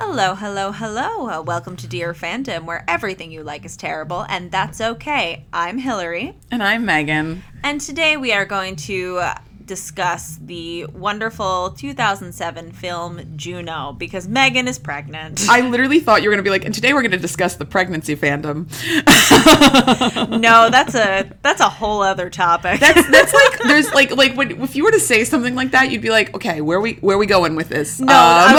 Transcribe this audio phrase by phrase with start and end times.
[0.00, 1.28] Hello, hello, hello.
[1.28, 5.44] Uh, welcome to Dear Fandom, where everything you like is terrible, and that's okay.
[5.52, 7.42] I'm Hillary, And I'm Megan.
[7.64, 9.18] and today we are going to
[9.68, 15.46] discuss the wonderful 2007 film Juno because Megan is pregnant.
[15.48, 17.54] I literally thought you were going to be like, and today we're going to discuss
[17.54, 18.66] the pregnancy fandom.
[20.40, 22.80] no, that's a that's a whole other topic.
[22.80, 25.90] That's that's like there's like like when if you were to say something like that,
[25.92, 28.00] you'd be like, okay, where we where we going with this?
[28.00, 28.54] no, Um, I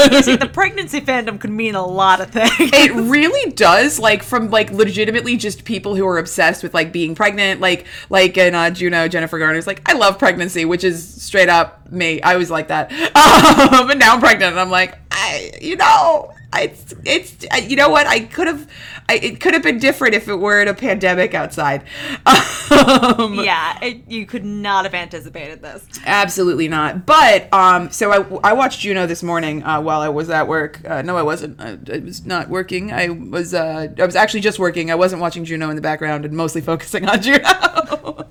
[0.00, 2.50] was, was gonna the pregnancy fandom could mean a lot of things.
[2.58, 7.14] it really does like from like legitimately just people who are obsessed with like being
[7.14, 11.48] pregnant like like in uh, juno jennifer garner's like i love pregnancy which is straight
[11.48, 12.90] up me i was like that
[13.72, 17.76] um, but now i'm pregnant and i'm like i you know it's it's I- you
[17.76, 18.68] know what i could have
[19.10, 21.82] it could have been different if it weren't a pandemic outside
[22.70, 25.86] um, yeah, it, you could not have anticipated this.
[26.04, 27.06] Absolutely not.
[27.06, 30.80] But um, so I, I watched Juno this morning uh, while I was at work.
[30.86, 31.58] Uh, no, I wasn't.
[31.60, 32.92] I, I was not working.
[32.92, 33.54] I was.
[33.54, 34.90] Uh, I was actually just working.
[34.90, 38.26] I wasn't watching Juno in the background and mostly focusing on Juno.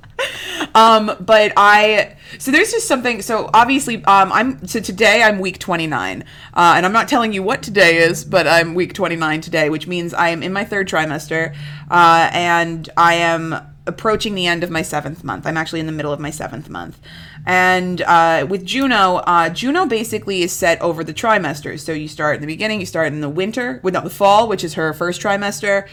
[0.75, 2.15] um, but I.
[2.39, 3.21] So there's just something.
[3.21, 4.67] So obviously, um, I'm.
[4.67, 6.23] So today I'm week 29,
[6.53, 9.87] uh, and I'm not telling you what today is, but I'm week 29 today, which
[9.87, 11.55] means I am in my third trimester,
[11.89, 13.55] uh, and I am
[13.87, 15.47] approaching the end of my seventh month.
[15.47, 16.99] I'm actually in the middle of my seventh month.
[17.45, 21.79] And uh, with Juno, uh, Juno basically is set over the trimesters.
[21.79, 24.63] So you start in the beginning, you start in the winter, well, the fall, which
[24.65, 25.87] is her first trimester.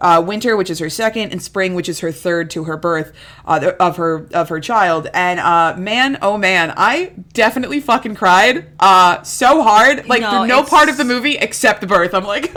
[0.00, 3.12] Uh, winter, which is her second, and spring, which is her third to her birth
[3.46, 5.08] uh, of her of her child.
[5.14, 10.62] And uh, man, oh man, I definitely fucking cried uh, so hard, like No, no
[10.62, 12.14] part of the movie except the birth.
[12.14, 12.52] I'm like,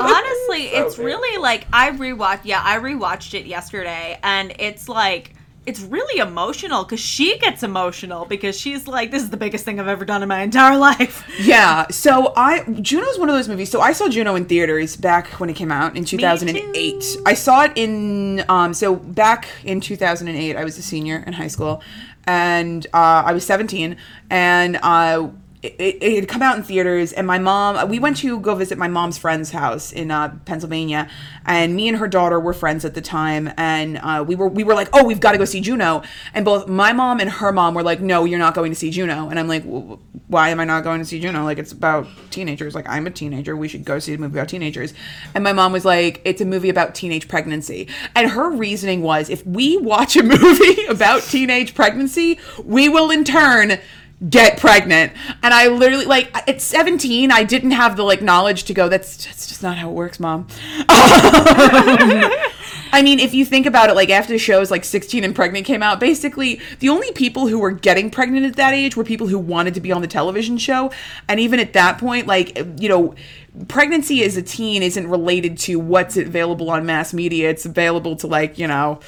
[0.00, 1.04] Honestly, it's good.
[1.04, 2.40] really like I rewatched.
[2.44, 5.34] Yeah, I rewatched it yesterday, and it's like
[5.70, 9.78] it's really emotional because she gets emotional because she's like, "This is the biggest thing
[9.78, 11.86] I've ever done in my entire life." Yeah.
[11.90, 13.70] So I Juno's one of those movies.
[13.70, 17.18] So I saw Juno in theaters back when it came out in 2008.
[17.24, 21.46] I saw it in um so back in 2008 I was a senior in high
[21.46, 21.82] school
[22.24, 23.96] and uh, I was 17
[24.28, 25.28] and uh
[25.62, 28.78] it, it had come out in theaters and my mom we went to go visit
[28.78, 31.08] my mom's friend's house in uh, pennsylvania
[31.44, 34.64] and me and her daughter were friends at the time and uh, we were we
[34.64, 37.52] were like oh we've got to go see juno and both my mom and her
[37.52, 39.64] mom were like no you're not going to see juno and i'm like
[40.30, 41.42] why am i not going to see juno?
[41.42, 44.48] Like it's about teenagers like i'm a teenager we should go see a movie about
[44.48, 44.94] teenagers.
[45.34, 49.28] And my mom was like it's a movie about teenage pregnancy and her reasoning was
[49.28, 53.80] if we watch a movie about teenage pregnancy we will in turn
[54.28, 58.74] get pregnant and i literally like at 17 i didn't have the like knowledge to
[58.74, 60.46] go that's just, just not how it works mom
[62.92, 65.66] I mean, if you think about it, like after the shows like 16 and Pregnant
[65.66, 69.28] came out, basically the only people who were getting pregnant at that age were people
[69.28, 70.90] who wanted to be on the television show.
[71.28, 73.14] And even at that point, like, you know,
[73.68, 77.50] pregnancy as a teen isn't related to what's available on mass media.
[77.50, 79.00] It's available to, like, you know,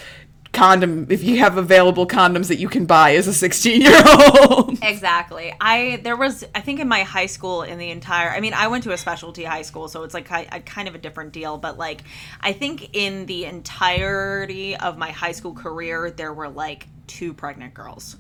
[0.53, 4.03] condom, if you have available condoms that you can buy as a 16 year
[4.49, 4.79] old.
[4.93, 5.55] Exactly.
[5.61, 8.69] I there was I think in my high school in the entire I mean I
[8.69, 11.57] went to a specialty high school so it's like I kind of a different deal
[11.57, 12.03] but like
[12.41, 17.75] I think in the entirety of my high school career there were like two pregnant
[17.75, 18.17] girls.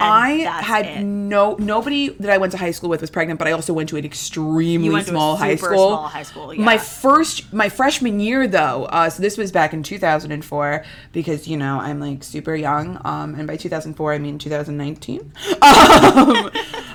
[0.00, 0.30] I
[0.62, 1.02] had it.
[1.02, 3.88] no nobody that I went to high school with was pregnant, but I also went
[3.90, 6.64] to an extremely to small high small high school, yeah.
[6.64, 11.56] My first, my freshman year though, uh, so this was back in 2004 because you
[11.56, 15.20] know I'm like super young, um, and by 2004 I mean 2019.
[15.62, 16.50] um,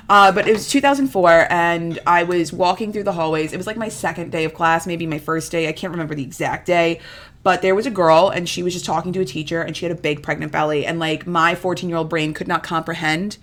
[0.08, 3.52] uh, but it was 2004, and I was walking through the hallways.
[3.52, 5.68] It was like my second day of class, maybe my first day.
[5.68, 7.00] I can't remember the exact day.
[7.44, 9.84] But there was a girl, and she was just talking to a teacher, and she
[9.84, 13.38] had a big pregnant belly, and like my 14 year old brain could not comprehend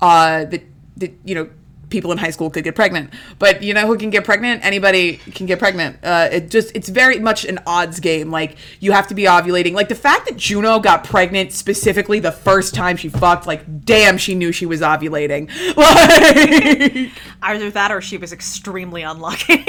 [0.00, 0.62] uh, that
[0.98, 1.48] that you know
[1.90, 3.12] people in high school could get pregnant.
[3.38, 4.64] But you know who can get pregnant?
[4.64, 5.98] Anybody can get pregnant.
[6.02, 8.30] Uh, it just it's very much an odds game.
[8.30, 9.72] Like you have to be ovulating.
[9.72, 14.18] Like the fact that Juno got pregnant specifically the first time she fucked, like damn,
[14.18, 15.48] she knew she was ovulating.
[15.78, 19.64] Like, Either that or she was extremely unlucky.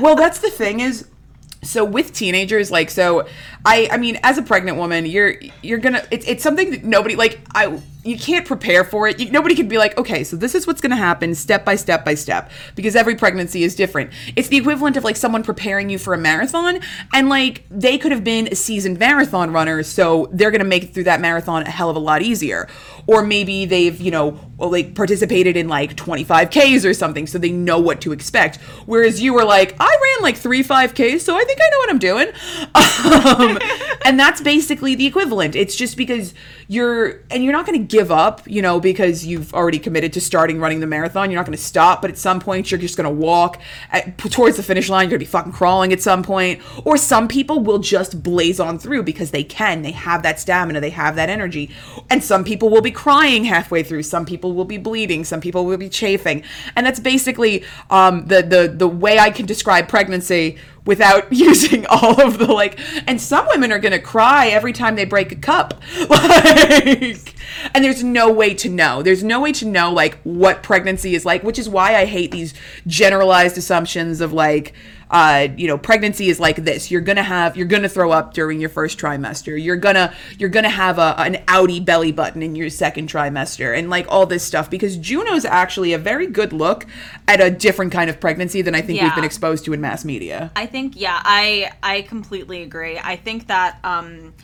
[0.00, 1.08] well, that's the thing is
[1.64, 3.26] so with teenagers like so
[3.64, 7.16] i i mean as a pregnant woman you're you're gonna it's, it's something that nobody
[7.16, 9.18] like i you can't prepare for it.
[9.18, 12.04] You, nobody can be like okay so this is what's gonna happen step by step
[12.04, 14.12] by step because every pregnancy is different.
[14.36, 16.80] It's the equivalent of like someone preparing you for a marathon
[17.14, 20.94] and like they could have been a seasoned marathon runner so they're gonna make it
[20.94, 22.68] through that marathon a hell of a lot easier.
[23.06, 24.38] Or maybe they've you know
[24.70, 28.56] like participated in like 25Ks or something, so they know what to expect.
[28.86, 31.90] Whereas you were like, I ran like three 5Ks, so I think I know what
[31.90, 32.28] I'm doing.
[33.04, 33.58] Um,
[34.04, 35.54] and that's basically the equivalent.
[35.54, 36.32] It's just because
[36.68, 40.20] you're, and you're not going to give up, you know, because you've already committed to
[40.20, 41.30] starting running the marathon.
[41.30, 44.16] You're not going to stop, but at some point you're just going to walk at,
[44.18, 45.04] towards the finish line.
[45.04, 46.62] You're going to be fucking crawling at some point.
[46.84, 49.82] Or some people will just blaze on through because they can.
[49.82, 51.70] They have that stamina, they have that energy.
[52.10, 54.02] And some people will be crying halfway through.
[54.04, 55.24] Some people will be bleeding.
[55.24, 56.42] Some people will be chafing.
[56.76, 62.20] And that's basically um, the, the, the way I can describe pregnancy without using all
[62.20, 62.78] of the like
[63.08, 65.80] and some women are to cry every time they break a cup
[66.10, 67.34] like
[67.74, 71.24] and there's no way to know there's no way to know like what pregnancy is
[71.24, 72.54] like which is why i hate these
[72.86, 74.74] generalized assumptions of like
[75.10, 76.90] uh, you know, pregnancy is like this.
[76.90, 79.62] You're gonna have, you're gonna throw up during your first trimester.
[79.62, 83.90] You're gonna, you're gonna have a, an outie belly button in your second trimester, and
[83.90, 84.70] like all this stuff.
[84.70, 86.86] Because Juno's actually a very good look
[87.28, 90.04] at a different kind of pregnancy than I think we've been exposed to in mass
[90.04, 90.50] media.
[90.56, 92.98] I think yeah, I I completely agree.
[92.98, 94.34] I think that um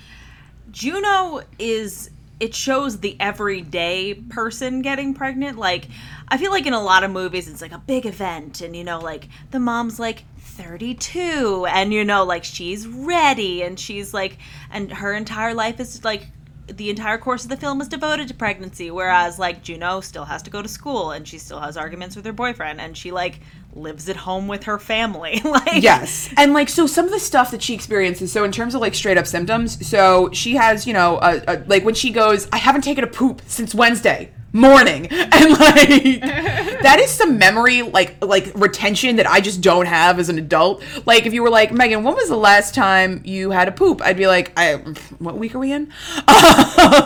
[0.70, 5.58] Juno is it shows the everyday person getting pregnant.
[5.58, 5.88] Like
[6.28, 8.82] I feel like in a lot of movies it's like a big event and you
[8.82, 10.24] know like the mom's like
[10.60, 13.62] 32 and you know like she's ready.
[13.62, 14.38] And she's like
[14.70, 16.26] and her entire life is like
[16.66, 18.90] the entire course of the film is devoted to pregnancy.
[18.90, 22.24] Whereas like Juno still has to go to school and she still has arguments with
[22.26, 23.40] her boyfriend and she like
[23.72, 25.40] lives at home with her family.
[25.50, 26.32] Like Yes.
[26.36, 28.94] And like so some of the stuff that she experiences, so in terms of like
[28.94, 32.58] straight up symptoms, so she has, you know, a, a, like when she goes, I
[32.58, 35.08] haven't taken a poop since Wednesday morning.
[35.32, 36.20] And like
[36.82, 40.82] that is some memory like like retention that I just don't have as an adult.
[41.06, 44.02] Like if you were like, Megan, when was the last time you had a poop?
[44.02, 44.75] I'd be like, I
[45.19, 45.93] what week are we in?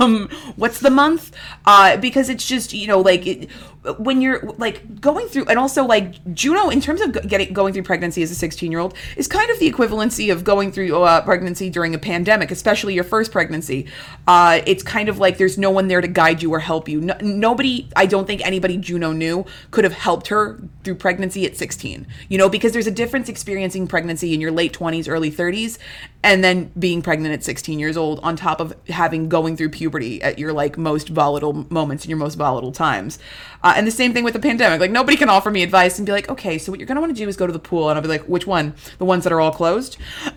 [0.00, 1.32] Um what's the month?
[1.66, 3.50] Uh because it's just, you know, like it,
[3.98, 7.82] when you're like going through and also like Juno in terms of getting going through
[7.82, 11.20] pregnancy as a 16 year old is kind of the equivalency of going through uh,
[11.22, 13.86] pregnancy during a pandemic especially your first pregnancy.
[14.26, 17.00] Uh, it's kind of like there's no one there to guide you or help you.
[17.00, 21.56] No, nobody I don't think anybody Juno knew could have helped her through pregnancy at
[21.56, 25.78] 16 you know because there's a difference experiencing pregnancy in your late 20s early 30s
[26.24, 30.20] and then being pregnant at 16 years old on top of having going through puberty
[30.22, 33.18] at your like most volatile moments in your most volatile times.
[33.62, 34.80] Uh, and the same thing with the pandemic.
[34.80, 37.00] Like nobody can offer me advice and be like okay so what you're going to
[37.02, 37.88] want to do is go to the pool.
[37.90, 38.74] And i'll be like which one?
[38.98, 39.98] The ones that are all closed?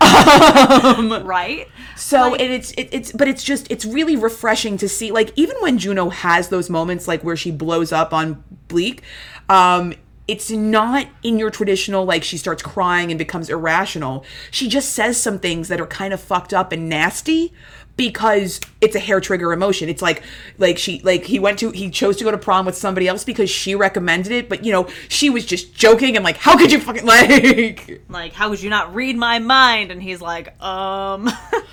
[1.24, 1.68] Right.
[1.96, 5.32] So Like- and it's it, it's but it's just it's really refreshing to see like
[5.36, 9.02] even when Juno has those moments like where she blows up on Bleak,
[9.48, 9.94] um
[10.28, 14.24] it's not in your traditional like she starts crying and becomes irrational.
[14.50, 17.52] She just says some things that are kind of fucked up and nasty
[17.96, 19.88] because it's a hair trigger emotion.
[19.88, 20.22] It's like
[20.58, 23.24] like she like he went to he chose to go to prom with somebody else
[23.24, 26.70] because she recommended it, but you know, she was just joking and like how could
[26.70, 31.28] you fucking like like how could you not read my mind and he's like um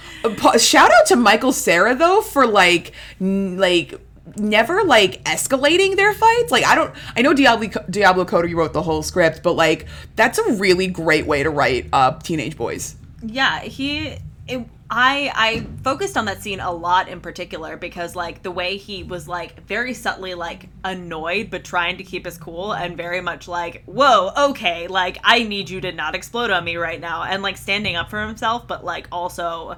[0.57, 3.99] shout out to Michael Cera though for like n- like
[4.37, 6.51] never like escalating their fights.
[6.51, 10.37] Like I don't I know Diablo Diablo Cody wrote the whole script, but like that's
[10.37, 12.95] a really great way to write uh teenage boys.
[13.23, 14.17] yeah he
[14.47, 18.77] it, i i focused on that scene a lot in particular because like the way
[18.77, 23.19] he was like very subtly like annoyed but trying to keep his cool and very
[23.21, 27.23] much like whoa okay like i need you to not explode on me right now
[27.23, 29.75] and like standing up for himself but like also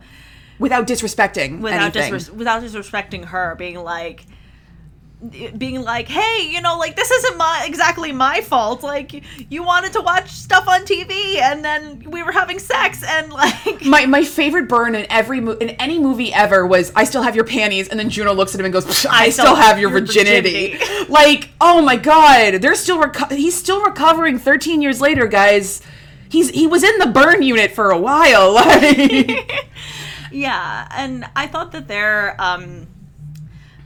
[0.60, 2.14] Without disrespecting without anything.
[2.14, 4.26] disres- without disrespecting her being like
[5.58, 9.92] being like hey you know like this isn't my exactly my fault like you wanted
[9.92, 14.24] to watch stuff on tv and then we were having sex and like my, my
[14.24, 17.88] favorite burn in every mo- in any movie ever was I still have your panties
[17.90, 20.74] and then Juno looks at him and goes "Psh, I, still, have your, your virginity.
[20.78, 21.06] virginity.
[21.12, 25.82] like oh my god they're still reco- he's still recovering 13 years later guys
[26.30, 29.66] he's he was in the burn unit for a while like
[30.32, 32.86] Yeah, and I thought that they're um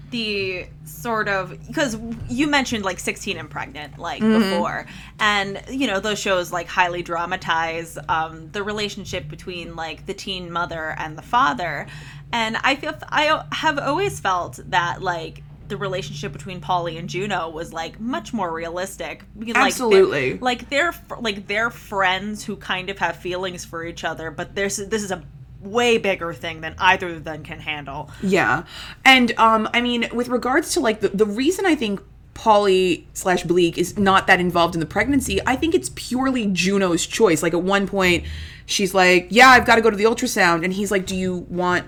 [0.10, 0.66] the
[1.02, 1.98] sort of because
[2.30, 4.86] you mentioned like 16 and pregnant like before
[5.20, 10.52] and you know those shows like highly dramatize um the relationship between like the teen
[10.52, 11.88] mother and the father
[12.32, 17.50] and i feel i have always felt that like the relationship between Paulie and Juno
[17.50, 19.24] was like much more realistic.
[19.38, 20.38] Like, they're- Absolutely.
[20.38, 24.76] like they're like they're friends who kind of have feelings for each other, but there's
[24.76, 25.24] this is a
[25.62, 28.10] way bigger thing than either of them can handle.
[28.22, 28.64] Yeah.
[29.06, 32.02] And um I mean with regards to like the, the reason I think
[32.34, 37.06] Paulie slash Bleak is not that involved in the pregnancy, I think it's purely Juno's
[37.06, 37.44] choice.
[37.44, 38.26] Like at one point
[38.66, 41.46] she's like, Yeah, I've got to go to the ultrasound and he's like, Do you
[41.50, 41.86] want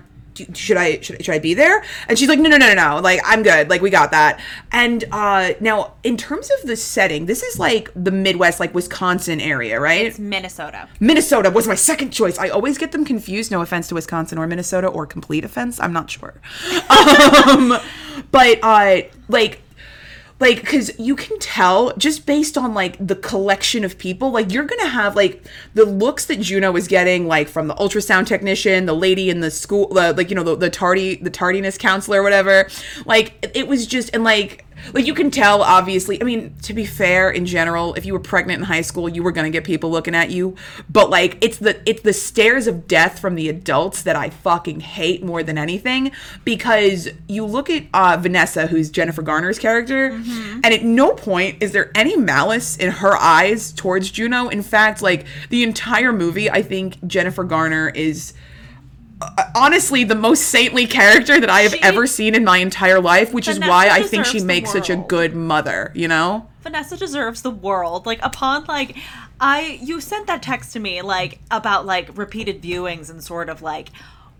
[0.54, 1.84] should I should, should I be there?
[2.08, 3.02] And she's like, no, no, no, no, no.
[3.02, 3.70] Like, I'm good.
[3.70, 4.40] Like, we got that.
[4.72, 9.40] And uh, now, in terms of the setting, this is like the Midwest, like Wisconsin
[9.40, 10.06] area, right?
[10.06, 10.88] It's Minnesota.
[11.00, 12.38] Minnesota was my second choice.
[12.38, 13.52] I always get them confused.
[13.52, 15.80] No offense to Wisconsin or Minnesota, or complete offense.
[15.80, 16.34] I'm not sure.
[16.90, 17.78] um,
[18.32, 19.62] but uh, like
[20.44, 24.66] like because you can tell just based on like the collection of people like you're
[24.66, 28.96] gonna have like the looks that juno is getting like from the ultrasound technician the
[28.96, 32.24] lady in the school the, like you know the, the tardy the tardiness counselor or
[32.24, 32.68] whatever.
[33.06, 36.86] Like it was just and like like you can tell obviously i mean to be
[36.86, 39.64] fair in general if you were pregnant in high school you were going to get
[39.64, 40.56] people looking at you.
[40.90, 44.80] But like it's the it's the stares of death from the adults that i fucking
[44.82, 46.12] hate more than anything
[46.44, 51.72] because you look at uh, vanessa who's jennifer garner's character and at no point is
[51.72, 54.48] there any malice in her eyes towards juno.
[54.50, 58.34] In fact like the entire movie i think jennifer garner is
[59.56, 63.34] honestly the most saintly character that I have She- ever seen in my entire life,
[63.34, 66.50] which is why I think she makes such a good mother, you know?
[66.62, 68.06] Vanessa deserves the world.
[68.06, 68.96] Like upon like
[69.40, 73.62] I you sent that text to me like about like repeated viewings and sort of
[73.62, 73.90] like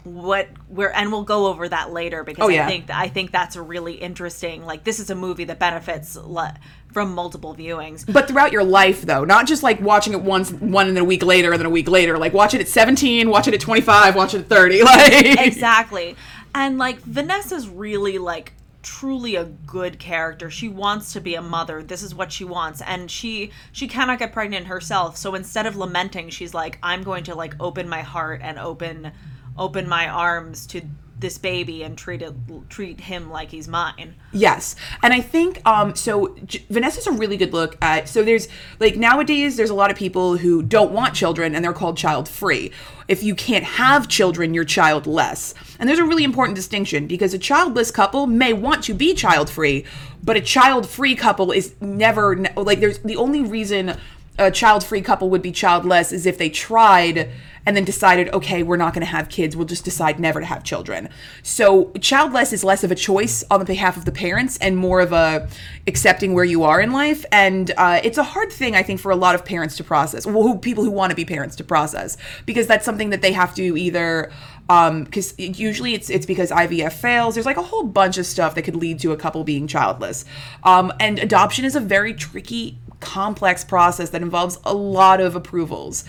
[0.06, 2.66] what we're and we'll go over that later because Oh, yeah.
[2.66, 6.16] I think I think that's a really interesting like this is a movie that benefits
[6.16, 6.56] le-
[6.94, 8.12] from multiple viewings.
[8.12, 11.08] But throughout your life though, not just like watching it once one and then a
[11.08, 12.18] week later and then a week later.
[12.18, 14.84] Like watch it at 17, watch it at 25, watch it at 30.
[14.94, 16.16] Like exactly.
[16.54, 20.52] And like Vanessa's really like truly a good character.
[20.52, 21.82] She wants to be a mother.
[21.82, 25.18] This is what she wants and she she cannot get pregnant herself.
[25.18, 29.12] So instead of lamenting, she's like I'm going to like open my heart and open
[29.58, 30.82] open my arms to
[31.20, 32.34] this baby and treat it
[32.70, 34.16] treat him like he's mine.
[34.32, 36.36] Yes, and I think um, so.
[36.46, 38.10] J- Vanessa's a really good look at.
[38.10, 38.48] So there's
[38.80, 42.28] like nowadays, there's a lot of people who don't want children, and they're called child
[42.28, 42.72] free.
[43.08, 47.40] If you can't have children, you're childless, and there's a really important distinction because a
[47.40, 49.86] childless couple may want to be child free,
[50.24, 52.80] but a child free couple is never like.
[52.80, 53.98] There's the only reason
[54.38, 57.30] a child free couple would be childless is if they tried
[57.66, 59.56] and then decided, okay, we're not going to have kids.
[59.56, 61.10] We'll just decide never to have children.
[61.44, 65.00] So childless is less of a choice on the behalf of the parents and more
[65.00, 65.48] of a
[65.88, 67.26] accepting where you are in life.
[67.32, 70.26] And uh, it's a hard thing, I think, for a lot of parents to process.
[70.26, 73.32] Well, who, people who want to be parents to process because that's something that they
[73.32, 74.32] have to either
[74.68, 77.36] because usually it's it's because IVF fails.
[77.36, 80.26] There's like a whole bunch of stuff that could lead to a couple being childless.
[80.64, 86.04] Um, and adoption is a very tricky, complex process that involves a lot of approvals.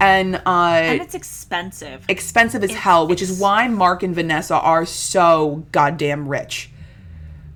[0.00, 2.04] And, uh, And it's expensive.
[2.08, 6.70] expensive as hell, which is why Mark and Vanessa are so goddamn rich.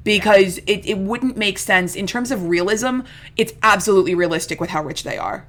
[0.04, 3.00] Because it, it wouldn't make sense in terms of realism,
[3.36, 5.46] it's absolutely realistic with how rich they are.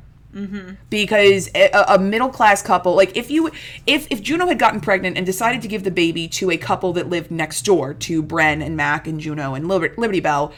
[0.90, 3.52] Because a, a middle class couple, like if you,
[3.86, 6.92] if if Juno had gotten pregnant and decided to give the baby to a couple
[6.94, 10.52] that lived next door to Bren and Mac and Juno and Liber- Liberty Bell,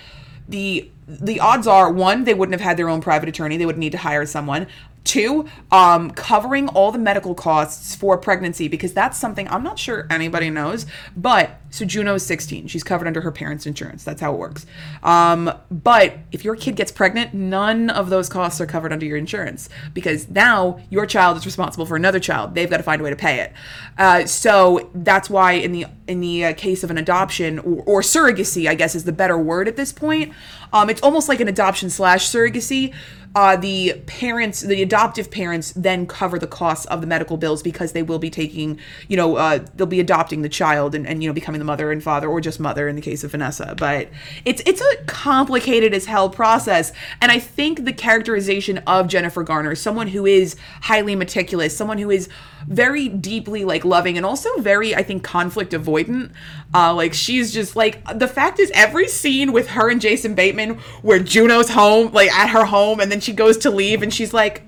[0.47, 3.77] the the odds are one they wouldn't have had their own private attorney; they would
[3.77, 4.67] need to hire someone.
[5.03, 10.07] Two, um, covering all the medical costs for pregnancy because that's something I'm not sure
[10.09, 10.87] anybody knows.
[11.15, 14.05] But so Juno is 16; she's covered under her parents' insurance.
[14.05, 14.65] That's how it works.
[15.03, 19.17] Um, but if your kid gets pregnant, none of those costs are covered under your
[19.17, 22.55] insurance because now your child is responsible for another child.
[22.55, 23.51] They've got to find a way to pay it.
[23.97, 28.01] Uh, so that's why in the in the uh, case of an adoption or, or
[28.01, 30.31] surrogacy, I guess is the better word at this point.
[30.71, 32.93] Um, it's almost like an adoption slash surrogacy
[33.35, 37.91] uh, the parents, the adoptive parents, then cover the costs of the medical bills because
[37.91, 38.79] they will be taking,
[39.09, 41.91] you know, uh, they'll be adopting the child and, and you know becoming the mother
[41.91, 43.75] and father, or just mother in the case of Vanessa.
[43.77, 44.09] But
[44.45, 46.91] it's it's a complicated as hell process,
[47.21, 52.09] and I think the characterization of Jennifer Garner, someone who is highly meticulous, someone who
[52.09, 52.29] is
[52.67, 56.31] very deeply like loving and also very i think conflict avoidant
[56.73, 60.75] uh like she's just like the fact is every scene with her and jason bateman
[61.03, 64.33] where juno's home like at her home and then she goes to leave and she's
[64.33, 64.63] like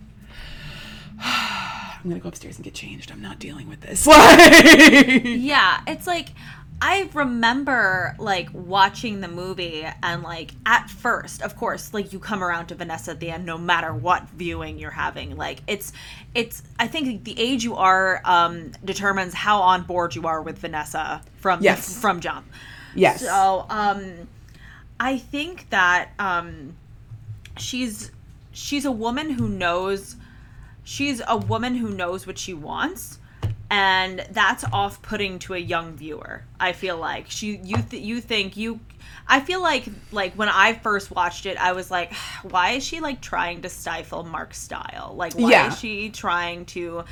[1.20, 6.30] i'm gonna go upstairs and get changed i'm not dealing with this Yeah, it's like
[6.80, 12.44] I remember like watching the movie and like at first, of course, like you come
[12.44, 15.36] around to Vanessa at the end no matter what viewing you're having.
[15.36, 15.92] Like it's
[16.36, 20.60] it's I think the age you are um determines how on board you are with
[20.60, 22.00] Vanessa from Yes.
[22.00, 22.46] from jump.
[22.96, 24.28] yes So, um
[25.00, 26.76] I think that um
[27.58, 28.12] she's
[28.52, 30.16] she's a woman who knows
[30.84, 33.18] she's a woman who knows what she wants
[33.70, 38.56] and that's off-putting to a young viewer i feel like she you th- you think
[38.56, 38.80] you
[39.28, 43.00] i feel like like when i first watched it i was like why is she
[43.02, 45.68] like trying to stifle mark's style like why Yeah.
[45.68, 47.04] is she trying to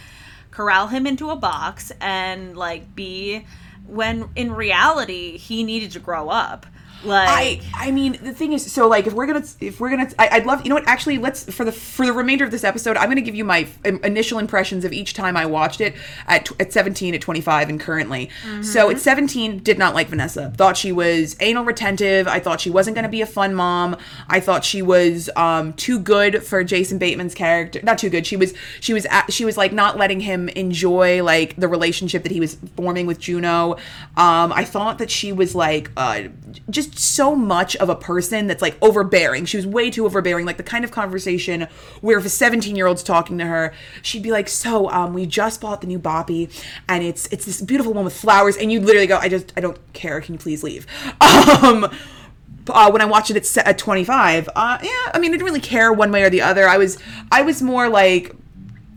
[0.51, 3.45] corral him into a box and like be
[3.87, 6.65] when in reality he needed to grow up.
[7.03, 10.09] Like I I mean the thing is so like if we're gonna if we're gonna
[10.17, 12.63] I, I'd love you know what actually let's for the for the remainder of this
[12.63, 13.67] episode I'm gonna give you my
[14.03, 15.95] initial impressions of each time I watched it
[16.27, 18.29] at tw- at 17 at 25 and currently.
[18.61, 20.51] So at 17 did not like Vanessa.
[20.55, 22.27] Thought she was anal retentive.
[22.27, 23.97] I thought she wasn't gonna be a fun mom.
[24.27, 28.37] I thought she was um too good for Jason Bateman's character not too good she
[28.37, 32.31] was she was at, she was like not letting him enjoy like the relationship that
[32.31, 33.73] he was forming with Juno.
[34.17, 36.23] Um I thought that she was like uh
[36.69, 39.45] just so much of a person that's like overbearing.
[39.45, 41.67] She was way too overbearing, like the kind of conversation
[42.01, 45.25] where if a 17 year old's talking to her, she'd be like, "So, um, we
[45.25, 46.49] just bought the new Boppy,
[46.87, 49.61] and it's it's this beautiful one with flowers," and you literally go, "I just I
[49.61, 50.21] don't care.
[50.21, 50.85] Can you please leave?"
[51.21, 51.89] Um.
[52.67, 55.93] Uh, when I watched it at 25, uh, yeah, I mean, I didn't really care
[55.93, 56.67] one way or the other.
[56.67, 56.97] I was,
[57.31, 58.35] I was more like,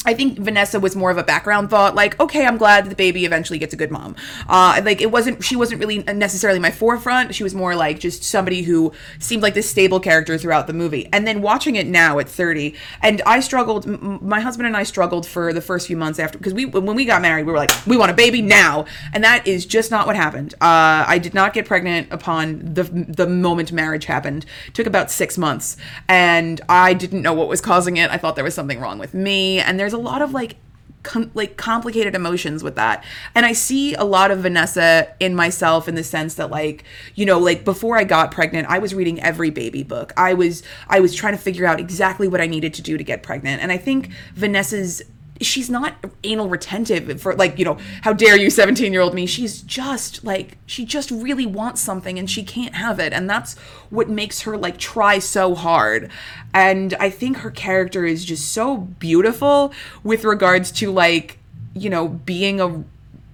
[0.06, 3.24] I think Vanessa was more of a background thought, like, okay, I'm glad the baby
[3.24, 4.14] eventually gets a good mom.
[4.48, 7.34] Uh, like it wasn't, she wasn't really necessarily my forefront.
[7.34, 11.08] She was more like just somebody who seemed like this stable character throughout the movie.
[11.12, 13.86] And then watching it now at 30, and I struggled.
[13.86, 16.94] M- my husband and I struggled for the first few months after because we when
[16.94, 19.90] we got married, we were like, we want a baby now, and that is just
[19.90, 20.54] not what happened.
[20.54, 24.46] Uh, I did not get pregnant upon the the moment marriage happened.
[24.68, 25.76] It took about six months,
[26.08, 28.10] and I didn't know what was causing it.
[28.10, 30.56] I thought there was something wrong with me, and there's a lot of like
[31.02, 33.02] com- like complicated emotions with that.
[33.34, 37.24] And i see a lot of vanessa in myself in the sense that like you
[37.24, 40.12] know like before i got pregnant i was reading every baby book.
[40.16, 43.04] I was i was trying to figure out exactly what i needed to do to
[43.04, 43.62] get pregnant.
[43.62, 45.02] And i think vanessa's
[45.40, 49.26] she's not anal retentive for like you know how dare you 17 year old me.
[49.26, 53.12] She's just like she just really wants something and she can't have it.
[53.12, 53.56] And that's
[53.90, 56.10] what makes her like try so hard.
[56.54, 61.38] And i think her character is just so beautiful with regards to like
[61.74, 62.84] you know being a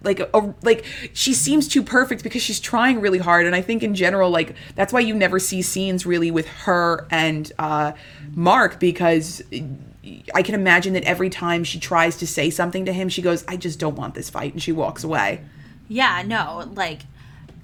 [0.03, 3.47] like a, like she seems too perfect because she's trying really hard.
[3.47, 7.07] And i think in general like that's why you never see scenes really with her
[7.11, 7.93] and uh
[8.35, 9.43] mark because
[10.35, 13.45] I can imagine that every time she tries to say something to him, she goes,
[13.49, 15.41] "I just don't want this fight," and she walks away.
[15.89, 17.01] Yeah, no, like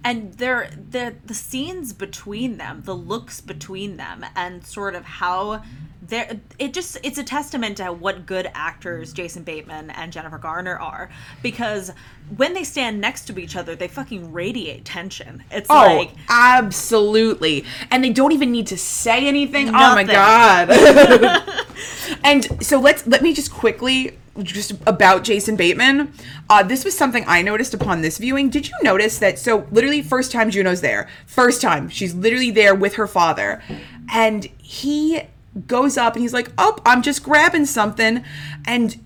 [0.04, 5.62] and they're they're the scenes between them, the looks between them and sort of how
[6.02, 10.76] they're it just it's a testament to what good actors Jason Bateman and Jennifer Garner
[10.78, 11.10] are
[11.42, 11.92] because
[12.36, 15.42] when they stand next to each other, they fucking radiate tension.
[15.50, 17.64] It's Oh, like absolutely.
[17.90, 19.68] And they don't even need to say anything.
[19.68, 20.70] Oh my god.
[22.24, 26.12] and so let's let me just quickly just about Jason Bateman.
[26.48, 28.50] Uh, this was something I noticed upon this viewing.
[28.50, 29.38] Did you notice that?
[29.38, 33.62] So literally, first time Juno's there, first time she's literally there with her father,
[34.12, 35.22] and he
[35.66, 38.24] goes up and he's like, "Oh, I'm just grabbing something,"
[38.66, 38.98] and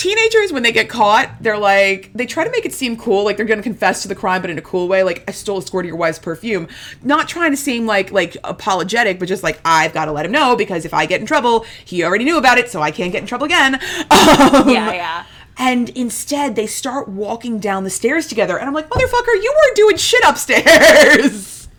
[0.00, 3.36] teenagers when they get caught they're like they try to make it seem cool like
[3.36, 5.62] they're gonna confess to the crime but in a cool way like i stole a
[5.62, 6.66] squirt of your wife's perfume.
[7.02, 10.32] Not trying to seem like like apologetic but just like i've got to let him
[10.32, 13.12] know because if i get in trouble he already knew about it so i can't
[13.12, 13.78] get in trouble again.
[14.10, 15.24] Um, Yeah, yeah.
[15.58, 19.76] and instead they start walking down the stairs together and i'm like motherfucker you weren't
[19.76, 21.68] doing shit upstairs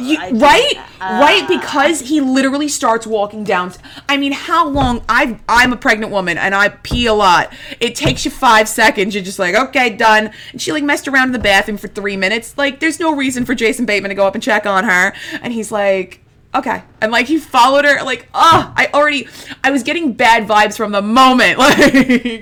[0.00, 1.42] You- right can't- right?
[1.44, 3.72] Uh, because he literally starts walking down
[4.08, 7.52] i mean how long i i'm a pregnant woman and i pee a lot.
[7.80, 10.30] It takes you five seconds you're just like okay done.
[10.52, 12.54] And she like messed around in the bathroom for three minutes.
[12.56, 15.12] Like there's no reason for jason bateman to go up and check on her.
[15.42, 16.20] And he's like
[16.54, 19.28] okay and like he followed her like ah i already
[19.62, 21.78] i was getting bad vibes from the moment like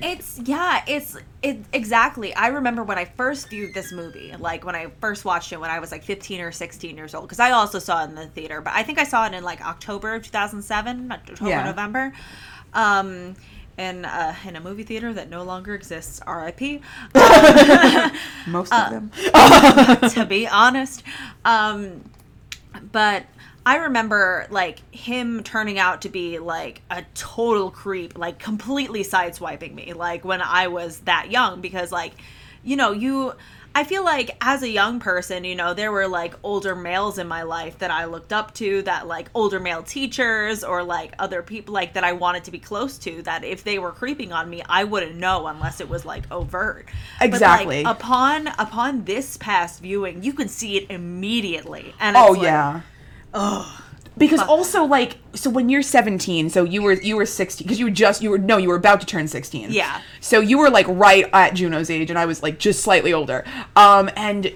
[0.02, 2.34] It's yeah, it's it exactly.
[2.34, 5.70] I remember when I first viewed this movie, like when I first watched it when
[5.70, 8.26] I was like 15 or 16 years old because I also saw it in the
[8.26, 11.64] theater, but I think I saw it in like October of 2007, October Yeah.
[11.64, 12.12] November.
[12.72, 13.36] Um
[13.76, 16.82] in, uh, in a movie theater that no longer exists, RIP.
[18.46, 21.04] most Uh, of them to be honest.
[21.44, 22.02] Um,
[22.92, 23.24] but
[23.68, 29.74] I remember like him turning out to be like a total creep, like completely sideswiping
[29.74, 32.14] me, like when I was that young, because like,
[32.64, 33.34] you know, you.
[33.74, 37.28] I feel like as a young person, you know, there were like older males in
[37.28, 41.42] my life that I looked up to, that like older male teachers or like other
[41.42, 44.48] people like that I wanted to be close to, that if they were creeping on
[44.48, 46.86] me, I wouldn't know unless it was like overt.
[47.20, 47.82] Exactly.
[47.82, 51.94] But, like, upon upon this past viewing, you can see it immediately.
[52.00, 52.80] And Oh like, yeah.
[54.16, 57.86] Because also like so when you're 17, so you were you were 16 because you
[57.86, 59.70] were just you were no you were about to turn 16.
[59.70, 60.02] Yeah.
[60.20, 63.44] So you were like right at Juno's age and I was like just slightly older.
[63.76, 64.52] Um and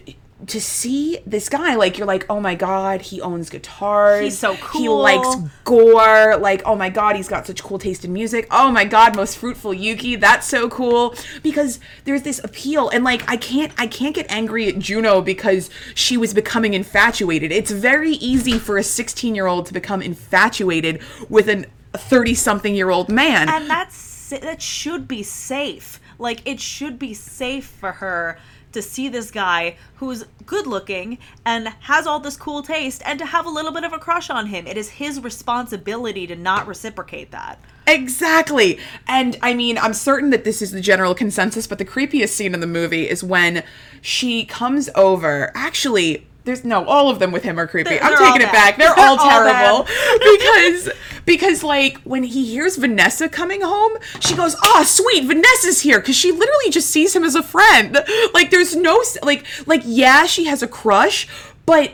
[0.46, 4.24] to see this guy, like you're like, oh my god, he owns guitars.
[4.24, 4.80] He's so cool.
[4.80, 6.36] He likes gore.
[6.36, 8.46] Like, oh my god, he's got such cool taste in music.
[8.50, 10.20] Oh my god, Mott the Hoople.
[10.20, 14.68] That's so cool because there's this appeal, and like I can't, I can't get angry
[14.68, 17.52] at Juno because she was becoming infatuated.
[17.52, 22.74] It's very easy for a 16 year old to become infatuated with an 30 something
[22.74, 23.48] year old man.
[23.48, 28.38] and that's that should be safe like it should be safe for her
[28.72, 33.26] to see this guy who's good looking and has all this cool taste and to
[33.26, 36.66] have a little bit of a crush on him it is his responsibility to not
[36.66, 38.78] reciprocate that Exactly.
[39.08, 42.54] And I mean, I'm certain that this is the general consensus, but the creepiest scene
[42.54, 43.64] in the movie is when
[44.00, 45.50] she comes over.
[45.54, 47.90] Actually, there's no, all of them with him are creepy.
[47.90, 48.76] They're- I'm they're taking it back.
[48.76, 49.84] They're, They're all all terrible
[50.18, 50.90] because
[51.24, 56.16] because like when he hears Vanessa coming home, she goes, "Oh, sweet, Vanessa's here," because
[56.16, 57.98] she literally just sees him as a friend.
[58.34, 61.28] Like there's no like like yeah, she has a crush,
[61.64, 61.92] but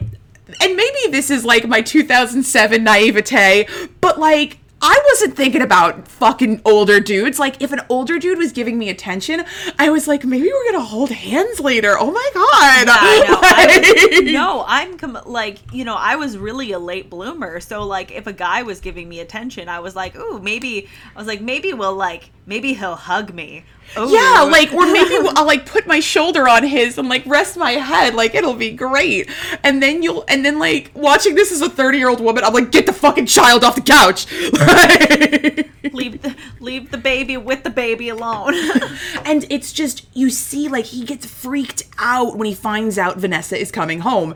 [0.63, 3.69] and maybe this is like my 2007 naivete,
[4.01, 7.39] but like I wasn't thinking about fucking older dudes.
[7.41, 9.45] Like, if an older dude was giving me attention,
[9.79, 11.97] I was like, maybe we're gonna hold hands later.
[11.99, 12.87] Oh my god!
[12.87, 14.19] Yeah, I know.
[14.19, 17.59] Like- no, I'm com- like, you know, I was really a late bloomer.
[17.61, 21.19] So, like, if a guy was giving me attention, I was like, ooh, maybe, I
[21.19, 23.63] was like, maybe we'll, like, maybe he'll hug me.
[23.97, 24.11] Ooh.
[24.11, 27.73] Yeah, like, or maybe I'll like put my shoulder on his and like rest my
[27.73, 28.15] head.
[28.15, 29.31] Like, it'll be great.
[29.63, 32.53] And then you'll, and then like watching this as a 30 year old woman, I'm
[32.53, 34.27] like, get the fucking child off the couch.
[35.93, 38.55] Leave, the, leave the baby with the baby alone.
[39.25, 43.59] and it's just you see like he gets freaked out when he finds out Vanessa
[43.59, 44.35] is coming home.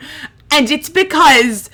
[0.51, 1.71] And it's because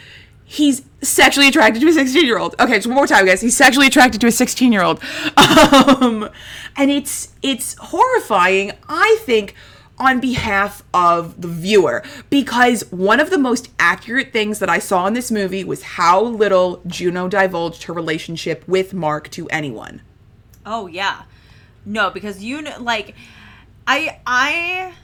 [0.48, 2.54] he's sexually attracted to a 16 year old.
[2.58, 3.42] Okay, so one more time guys.
[3.42, 5.00] He's sexually attracted to a 16 year old.
[5.36, 6.28] Um
[6.76, 9.54] and it's it's horrifying, I think
[9.98, 15.06] on behalf of the viewer because one of the most accurate things that I saw
[15.06, 20.02] in this movie was how little Juno divulged her relationship with Mark to anyone.
[20.64, 21.22] Oh yeah.
[21.84, 23.14] No, because you know like
[23.86, 24.94] I I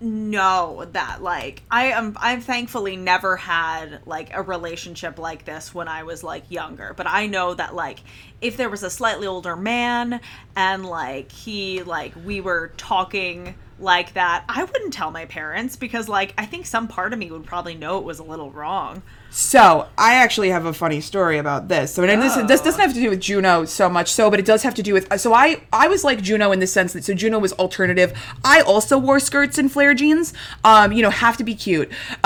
[0.00, 5.88] know that like I am I've thankfully never had like a relationship like this when
[5.88, 8.00] I was like younger, but I know that like
[8.40, 10.20] if there was a slightly older man
[10.56, 16.08] and like he like we were talking like that, I wouldn't tell my parents because
[16.08, 19.02] like I think some part of me would probably know it was a little wrong.
[19.30, 21.94] So I actually have a funny story about this.
[21.94, 24.46] So and this this doesn't have to do with Juno so much so, but it
[24.46, 25.20] does have to do with.
[25.20, 28.12] So I I was like Juno in the sense that so Juno was alternative.
[28.44, 30.32] I also wore skirts and flare jeans.
[30.64, 31.90] Um, you know, have to be cute.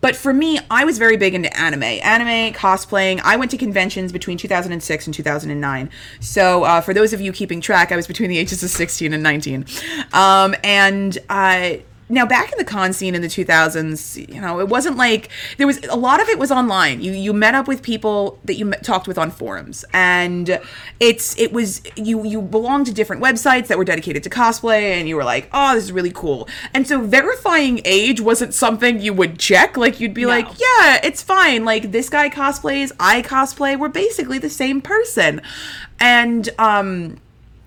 [0.00, 3.20] but for me, I was very big into anime, anime cosplaying.
[3.24, 5.90] I went to conventions between 2006 and 2009.
[6.20, 9.12] So uh, for those of you keeping track, I was between the ages of 16
[9.12, 9.66] and 19.
[10.12, 14.68] Um, and I now back in the con scene in the 2000s you know it
[14.68, 17.00] wasn't like there was a lot of it was online.
[17.00, 19.84] You you met up with people that you met, talked with on forums.
[19.92, 20.60] And
[21.00, 25.08] it's it was you you belonged to different websites that were dedicated to cosplay and
[25.08, 26.48] you were like oh this is really cool.
[26.74, 29.76] And so verifying age wasn't something you would check.
[29.76, 30.28] Like you'd be No.
[30.28, 31.64] like yeah it's fine.
[31.64, 33.78] Like this guy cosplays i cosplay.
[33.78, 35.40] We're basically the same person.
[36.00, 37.18] And um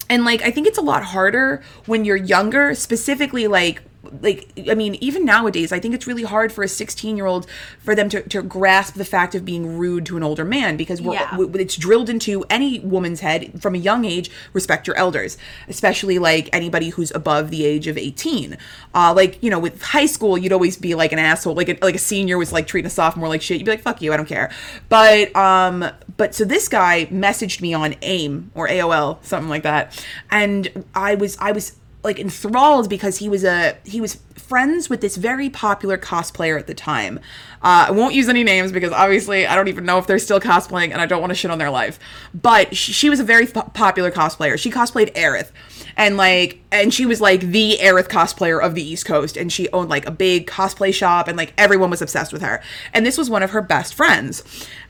[0.09, 3.81] and like i think it's a lot harder when you're younger specifically like
[4.21, 7.47] like i mean even nowadays i think it's really hard for a 16 year old
[7.79, 11.01] for them to, to grasp the fact of being rude to an older man because
[11.01, 11.31] we're, Yeah.
[11.31, 15.37] w- it's drilled into any woman's head from a young age respect your elders
[15.69, 18.57] especially like anybody who's above the age of 18
[18.93, 21.77] uh like you know with high school you'd always be like an asshole like a,
[21.81, 24.11] like a senior was like treating a sophomore like shit you'd be like fuck you
[24.13, 24.51] i don't care
[24.89, 25.85] but um
[26.17, 31.15] but so this guy messaged me on aim or aol something like that and i
[31.15, 35.49] was i was like enthralled because he was a he was friends with this very
[35.49, 37.19] popular cosplayer at the time.
[37.61, 40.39] Uh, I won't use any names because obviously I don't even know if they're still
[40.39, 41.99] cosplaying and I don't want to shit on their life.
[42.33, 44.57] But she, she was a very po- popular cosplayer.
[44.57, 45.51] She cosplayed Aerith,
[45.95, 49.69] and like and she was like the Aerith cosplayer of the East Coast, and she
[49.69, 52.61] owned like a big cosplay shop, and like everyone was obsessed with her.
[52.93, 54.43] And this was one of her best friends,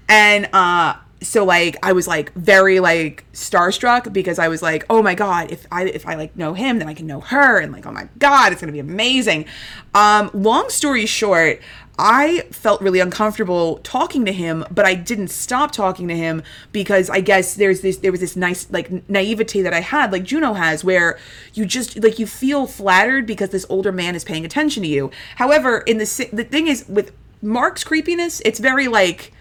[0.07, 5.03] and uh so like I was like very like starstruck because I was like, oh
[5.03, 7.71] my god, if I if I like know him, then I can know her, and
[7.71, 9.45] like oh my god, it's gonna be amazing.
[9.93, 11.61] Um, long story short,
[11.99, 17.09] I felt really uncomfortable talking to him, but I didn't stop talking to him because
[17.11, 20.53] I guess there's this there was this nice like naivete that I had, like Juno
[20.53, 21.19] has, where
[21.53, 25.11] you just like you feel flattered because this older man is paying attention to you.
[25.35, 27.11] However, in the the thing is with
[27.43, 29.31] Mark's creepiness, it's very like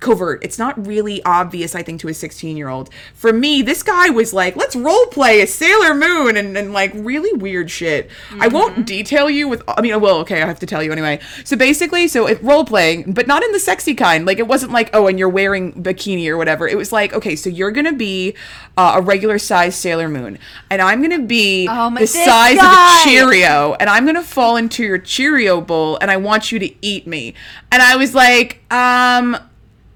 [0.00, 0.44] covert.
[0.44, 2.90] It's not really obvious, I think, to a 16 year old.
[3.14, 6.92] For me, this guy was like, let's role play a Sailor Moon and, and like
[6.94, 8.10] really weird shit.
[8.38, 11.20] I won't detail you with, I mean, well, okay, I have to tell you anyway.
[11.44, 14.26] So basically, so it role playing, but not in the sexy kind.
[14.26, 16.68] Like, it wasn't like, oh, and you're wearing bikini or whatever.
[16.68, 18.34] It was like, okay, so you're gonna be
[18.76, 20.38] uh, a regular size Sailor Moon,
[20.70, 23.00] and I'm gonna be Oh, the size guy!
[23.00, 26.58] of a Cheerio, and I'm gonna fall into your Cheerio bowl, and I want you
[26.58, 27.34] to eat me.
[27.72, 29.36] And I was like, um,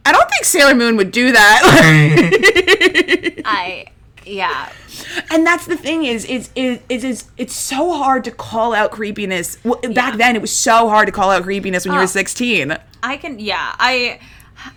[0.05, 1.63] I don't think Sailor Moon would do that.
[3.45, 3.87] I
[4.27, 4.73] yeah.
[5.31, 8.91] and that's the thing is, is, is, is, is it's so hard to call out
[8.91, 9.59] creepiness.
[9.65, 10.17] Well, Back Yeah.
[10.17, 12.77] then, it was so hard to call out creepiness when you were 16.
[13.03, 13.75] I can, yeah.
[13.79, 14.21] I,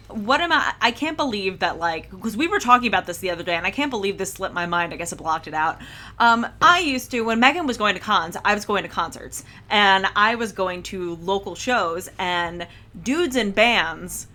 [0.09, 0.73] what am I?
[0.81, 3.65] I can't believe that, like, because we were talking about this the other day, and
[3.67, 4.93] I can't believe this slipped my mind.
[4.93, 5.79] I guess I blocked it out.
[6.17, 9.43] Um, I used to, when Megan was going to cons, I was going to concerts,
[9.69, 12.67] and I was going to local shows, and
[13.03, 14.27] dudes in bands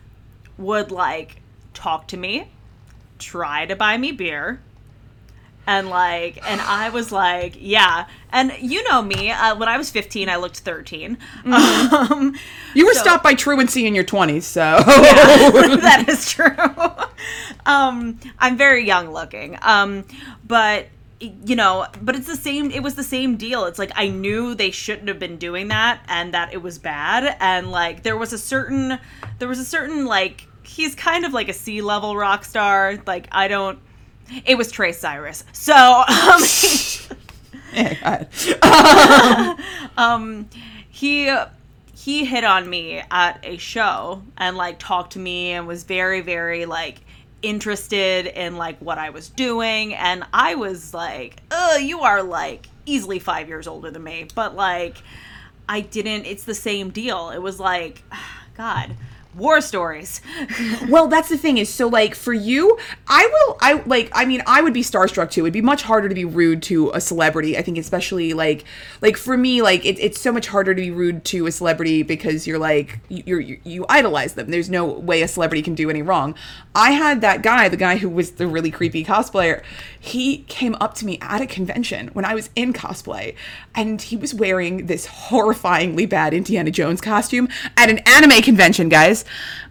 [0.60, 1.40] would, like,
[1.74, 2.48] talk to me,
[3.18, 4.60] try to buy me beer.
[5.66, 8.06] And like, and I was like, yeah.
[8.32, 9.30] And you know me.
[9.30, 11.16] Uh, when I was 15, I looked 13.
[11.44, 12.34] Um,
[12.74, 14.60] You were so- stopped by truancy in your 20s, so.
[14.82, 16.56] that is true.
[17.66, 19.58] um, I'm very young looking.
[19.62, 20.04] Um,
[20.44, 20.88] but
[21.20, 22.70] you know, but it's the same.
[22.70, 23.66] It was the same deal.
[23.66, 27.36] It's like I knew they shouldn't have been doing that, and that it was bad.
[27.38, 28.98] And like there was a certain,
[29.38, 32.98] there was a certain like he's kind of like a sea level rock star.
[33.06, 33.78] Like I don't.
[34.44, 35.44] It was Trace Cyrus.
[35.52, 35.74] So
[36.08, 36.42] um,
[37.72, 38.24] Yeah,
[39.96, 40.48] um
[40.88, 41.34] he
[41.94, 46.20] he hit on me at a show and like talked to me and was very
[46.20, 47.00] very like
[47.42, 52.68] interested in like what I was doing and I was like, "Uh, you are like
[52.86, 54.98] easily 5 years older than me." But like
[55.68, 57.30] I didn't it's the same deal.
[57.30, 58.02] It was like
[58.56, 58.96] god,
[59.34, 60.20] war stories.
[60.88, 64.42] Well, that's the thing is so like for you, I will I like I mean
[64.46, 65.42] I would be starstruck too.
[65.42, 67.56] It'd be much harder to be rude to a celebrity.
[67.56, 68.64] I think especially like
[69.00, 72.02] like for me like it, it's so much harder to be rude to a celebrity
[72.02, 74.50] because you're like you're, you you idolize them.
[74.50, 76.34] There's no way a celebrity can do any wrong.
[76.74, 79.62] I had that guy, the guy who was the really creepy cosplayer.
[79.98, 83.34] He came up to me at a convention when I was in cosplay
[83.74, 89.19] and he was wearing this horrifyingly bad Indiana Jones costume at an anime convention, guys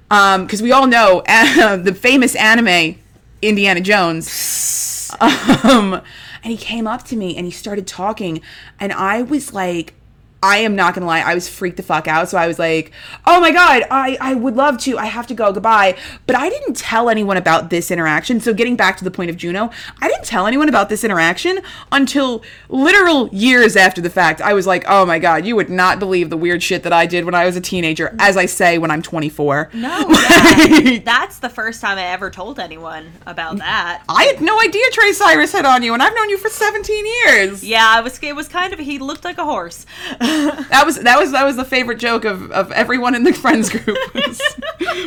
[0.10, 2.96] because we all know uh, the famous anime
[3.42, 5.12] Indiana Jones.
[5.20, 6.02] Um,
[6.44, 8.42] and he came up to me and he started talking,
[8.80, 9.94] and I was like,
[10.42, 12.30] I am not gonna lie, I was freaked the fuck out.
[12.30, 12.92] So I was like,
[13.26, 14.98] oh my god, I, I would love to.
[14.98, 15.98] I have to go, goodbye.
[16.28, 18.40] But I didn't tell anyone about this interaction.
[18.40, 19.70] So getting back to the point of Juno,
[20.02, 21.60] I didn't tell anyone about this interaction
[21.92, 24.40] until literal years after the fact.
[24.40, 27.06] I was like, oh my god, you would not believe the weird shit that I
[27.06, 29.72] did when I was a teenager, as I say when I'm 24.
[29.74, 31.00] No, yeah.
[31.04, 34.04] that's the first time I ever told anyone about that.
[34.08, 37.06] I had no idea Trace Cyrus had on you, and I've known you for 17
[37.06, 37.64] years.
[37.64, 39.86] Yeah, it was it was kind of he looked like a horse.
[40.70, 43.70] That was that was that was the favorite joke of, of everyone in the friends
[43.70, 44.42] group was,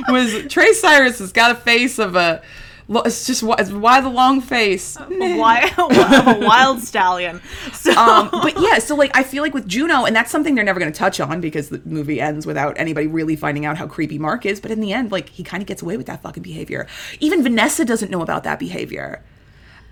[0.09, 2.43] was Trace Cyrus has got a face of a
[2.89, 4.97] it's just why, why the long face.
[5.09, 7.41] Why a wild stallion.
[7.73, 10.65] So um, but yeah, so like I feel like with Juno, and that's something they're
[10.65, 13.87] never going to touch on because the movie ends without anybody really finding out how
[13.87, 14.61] creepy Mark is.
[14.61, 16.87] But in the end, like he kind of gets away with that fucking behavior.
[17.21, 19.23] Even Vanessa doesn't know about that behavior,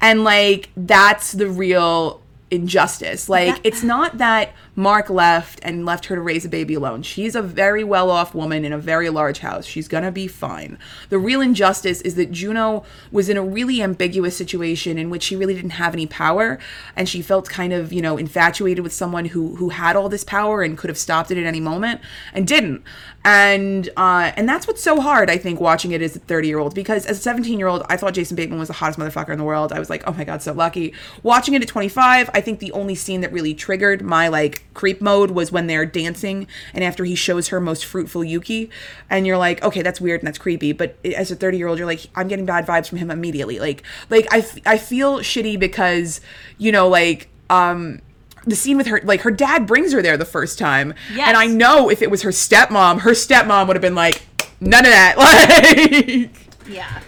[0.01, 2.20] and like that's the real
[2.51, 3.29] injustice.
[3.29, 7.03] Like That- it's not that Mark left and left her to raise a baby alone.
[7.03, 9.67] She's a very well off woman in a very large house.
[9.67, 10.79] She's gonna be fine.
[11.11, 15.37] The real injustice is that Juno was in a really ambiguous situation in which she
[15.37, 16.59] really didn't have any power
[16.97, 20.25] and she felt kind of, you know, infatuated with someone who who had all this
[20.25, 22.01] power and could have stopped it at any moment
[22.33, 22.83] and didn't.
[23.23, 26.59] And uh and that's what's so hard, I think, watching it as a 30 year
[26.59, 29.29] old because as a 17 year old, I thought Jason Bateman was the hottest motherfucker
[29.29, 29.73] in the world.
[29.73, 30.95] I was like, oh my god, so lucky.
[31.23, 35.03] Watching it at 25, I think the only scene that really triggered my like creep
[35.03, 38.71] mode was when they're dancing and after he shows her Mott the Hoople,
[39.11, 40.73] and you're like, okay, that's weird and that's creepy.
[40.73, 43.59] But as a 30 year old, you're like, I'm getting bad vibes from him immediately.
[43.59, 46.23] Like, like I, f- I feel shitty because
[46.57, 48.01] you know, like, um.
[48.47, 51.29] The scene with her, like her dad brings her there the first time, Yes.
[51.29, 54.23] and I know if it was her stepmom, her stepmom would have been like,
[54.61, 55.17] none of that.
[56.31, 56.31] Like,
[56.69, 57.01] yeah.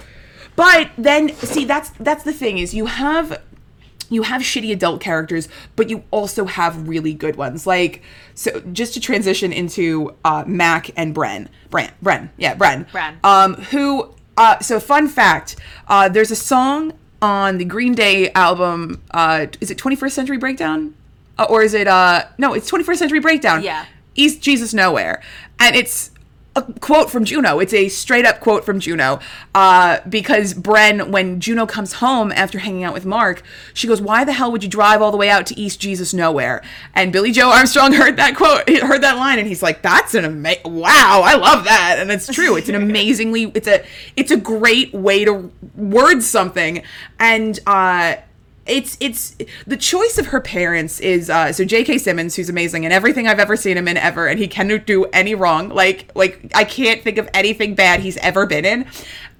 [0.56, 3.40] but then see that's that's the thing is you have
[4.10, 7.66] you have shitty adult characters, but you also have really good ones.
[7.66, 8.02] Like
[8.34, 11.48] so just to transition into uh Mac and Bren.
[11.70, 11.90] Bren.
[12.04, 12.28] Bren.
[12.36, 12.86] Yeah, Bren.
[12.90, 13.16] Bren.
[13.24, 15.56] Um who uh so fun fact,
[15.88, 16.92] uh there's a song
[17.22, 20.94] on the Green Day album uh is it 21st Century Breakdown?
[21.38, 23.62] Uh, or is it uh no, it's 21st Century Breakdown.
[23.62, 23.86] Yeah.
[24.14, 25.22] East Jesus Nowhere.
[25.58, 26.10] And it's
[26.54, 27.60] a quote from Juno.
[27.60, 29.20] It's a straight up quote from Juno.
[29.54, 33.42] Uh, because Bren, when Juno comes home after hanging out with Mark,
[33.72, 36.12] she goes, "Why the hell would you drive all the way out to East Jesus
[36.12, 36.62] nowhere?"
[36.94, 40.14] And Billie Joe Armstrong heard that quote, he heard that line, and he's like, "That's
[40.14, 42.56] an amazing wow, I love that." And it's true.
[42.56, 43.84] It's an amazingly, it's a,
[44.16, 46.82] it's a great way to word something,
[47.18, 48.16] and uh
[48.66, 51.98] it's it's the choice of her parents is uh so J.K.
[51.98, 55.04] Simmons who's amazing in everything I've ever seen him in ever and he cannot do
[55.06, 58.86] any wrong like like I can't think of anything bad he's ever been in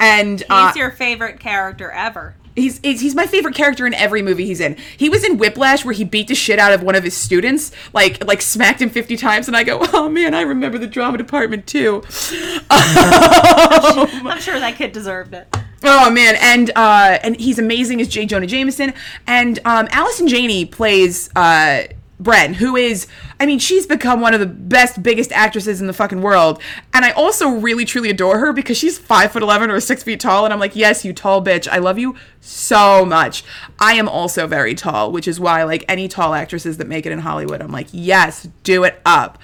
[0.00, 2.34] and He's uh, your favorite character ever.
[2.54, 4.76] He's, he's he's my favorite character in every movie he's in.
[4.96, 7.72] He was in Whiplash where he beat the shit out of one of his students,
[7.94, 11.16] like like smacked him fifty times, and I go, oh man, I remember the drama
[11.16, 12.02] department too.
[12.70, 15.48] I'm sure that kid deserved it.
[15.84, 18.26] Oh man, and uh, and he's amazing as J.
[18.26, 18.94] Jonah Jameson,
[19.26, 21.84] and um, Allison Janney plays uh,
[22.22, 23.08] Bren, who is,
[23.40, 26.62] I mean, she's become one of the best, biggest actresses in the fucking world,
[26.94, 30.20] and I also really truly adore her because she's five foot eleven or six feet
[30.20, 33.42] tall, and I'm like, yes, you tall bitch, I love you so much.
[33.80, 37.12] I am also very tall, which is why like any tall actresses that make it
[37.12, 39.38] in Hollywood, I'm like, yes, do it up.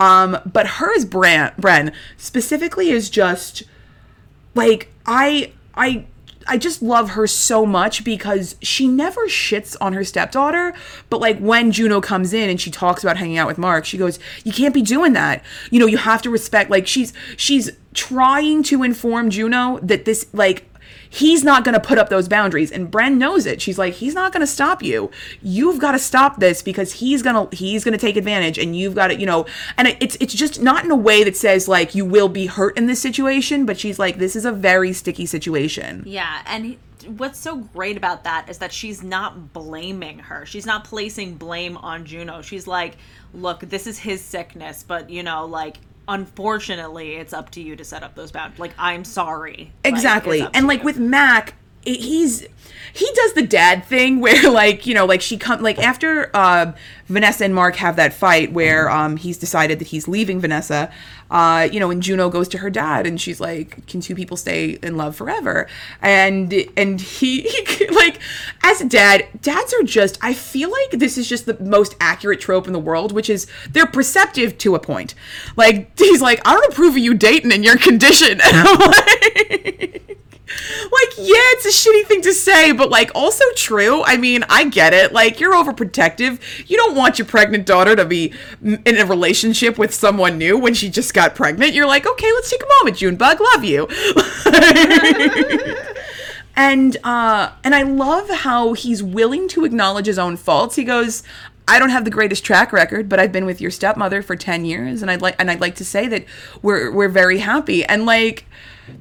[0.00, 3.62] Um, but her as Bren, Bren specifically is just
[4.56, 6.06] like I I
[6.46, 10.74] I just love her so much because she never shits on her stepdaughter,
[11.08, 13.96] but like when Juno comes in and she talks about hanging out with Mark, she
[13.96, 15.42] goes, "You can't be doing that.
[15.70, 20.26] You know, you have to respect like she's she's trying to inform Juno that this
[20.32, 20.68] like
[21.14, 23.62] he's not going to put up those boundaries and Bren knows it.
[23.62, 25.10] She's like, he's not going to stop you.
[25.42, 28.76] You've got to stop this because he's going to he's going to take advantage and
[28.76, 29.46] you've got to, you know,
[29.78, 32.76] and it's it's just not in a way that says like you will be hurt
[32.76, 36.02] in this situation, but she's like this is a very sticky situation.
[36.04, 40.44] Yeah, and he, what's so great about that is that she's not blaming her.
[40.46, 42.42] She's not placing blame on Juno.
[42.42, 42.96] She's like,
[43.32, 47.84] "Look, this is his sickness, but you know, like unfortunately, it's up to you to
[47.84, 48.60] set up those boundaries.
[48.60, 50.42] Like, I'm sorry." Exactly.
[50.42, 50.84] up and like you.
[50.84, 52.46] with Mac, he's
[52.94, 56.72] he does the dad thing where like, you know, like she come like after uh,
[57.06, 60.90] Vanessa and Mark have that fight where um he's decided that he's leaving Vanessa,
[61.30, 64.36] uh, you know, and Juno goes to her dad and she's like, Can two people
[64.36, 65.66] stay in love forever?
[66.00, 68.20] And and he, he like
[68.62, 72.40] as a dad, dads are just I feel like this is just the most accurate
[72.40, 75.14] trope in the world, which is they're perceptive to a point.
[75.56, 78.40] Like he's like, I don't approve of you dating in your condition.
[80.46, 84.02] Like yeah it's a shitty thing to say but like also true.
[84.04, 85.12] I mean i get it.
[85.12, 86.38] Like you're overprotective.
[86.68, 90.74] You don't want your pregnant daughter to be in a relationship with someone new when
[90.74, 91.72] she just got pregnant.
[91.72, 93.88] You're like okay let's take a moment junebug love you.
[96.56, 100.76] And uh and i love how he's willing to acknowledge his own faults.
[100.76, 101.22] He goes
[101.66, 104.64] I don't have the greatest track record, but I've been with your stepmother for 10
[104.64, 106.24] years and I'd like and I'd like to say that
[106.62, 107.84] we're we're very happy.
[107.84, 108.46] And like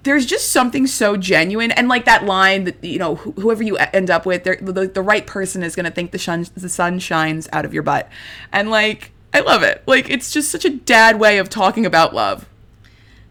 [0.03, 3.75] there's just something so genuine and like that line that you know wh- whoever you
[3.77, 6.99] end up with the, the right person is going to think the sun the sun
[6.99, 8.09] shines out of your butt.
[8.51, 9.83] And like I love it.
[9.87, 12.47] Like it's just such a dad way of talking about love.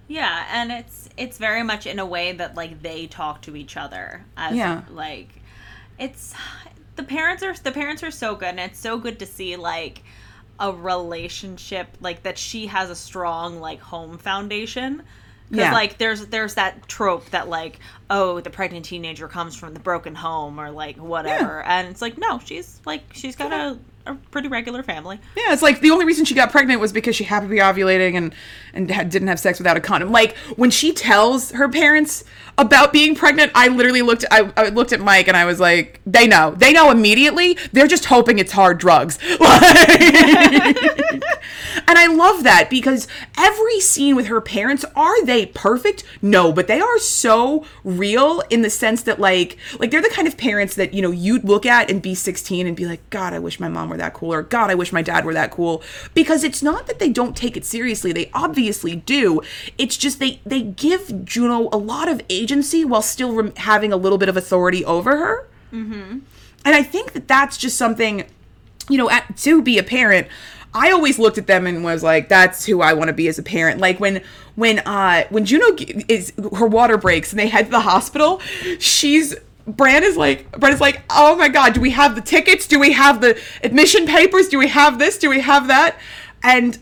[0.08, 3.76] Yeah, and it's it's very much in a way that like they talk to each
[3.76, 4.24] other.
[4.36, 4.82] As, Yeah.
[4.90, 5.40] Like
[5.98, 6.34] it's
[6.96, 10.02] the parents are the parents are so good and it's so good to see like
[10.60, 15.02] a relationship like that she has a strong like home foundation.
[15.50, 15.72] Because Yeah.
[15.72, 17.78] like there's there's that trope that like
[18.08, 21.62] oh the pregnant teenager comes from the broken home or like whatever.
[21.62, 25.62] And it's like no she's like she's got a, a pretty regular family Yeah, it's
[25.62, 28.34] like the only reason she got pregnant was because she happened to be ovulating and
[28.74, 30.10] and had, didn't have sex without a condom.
[30.10, 32.24] Like when she tells her parents
[32.58, 36.00] about being pregnant, I literally looked I, I looked at Mike and I was like,
[36.06, 37.58] they know, they know immediately.
[37.72, 39.18] They're just hoping it's hard drugs.
[39.38, 40.00] Like-
[41.86, 46.04] and I love that because every scene with her parents are they perfect?
[46.20, 50.26] No, but they are so real in the sense that like like they're the kind
[50.26, 53.32] of parents that you know you'd look at and be 16 and be like, God,
[53.32, 55.50] I wish my mom were that cool, or God, I wish my dad were that
[55.50, 55.82] cool.
[56.14, 59.40] Because it's not that they don't take it seriously; they obviously do.
[59.78, 63.96] It's just they they give Juno a lot of agency while still rem- having a
[63.96, 65.48] little bit of authority over her.
[65.72, 66.18] Mm-hmm.
[66.64, 68.24] And I think that that's just something
[68.88, 70.28] you know, at, to be a parent,
[70.74, 73.38] I always looked at them and was like, "That's who I want to be as
[73.38, 74.22] a parent." Like when,
[74.54, 75.76] when, uh, when Juno
[76.08, 78.40] is her water breaks and they head to the hospital,
[78.78, 79.34] she's
[79.68, 82.66] Bren is like, Bren is like, "Oh my god, do we have the tickets?
[82.66, 84.48] Do we have the admission papers?
[84.48, 85.18] Do we have this?
[85.18, 85.96] Do we have that?"
[86.42, 86.78] And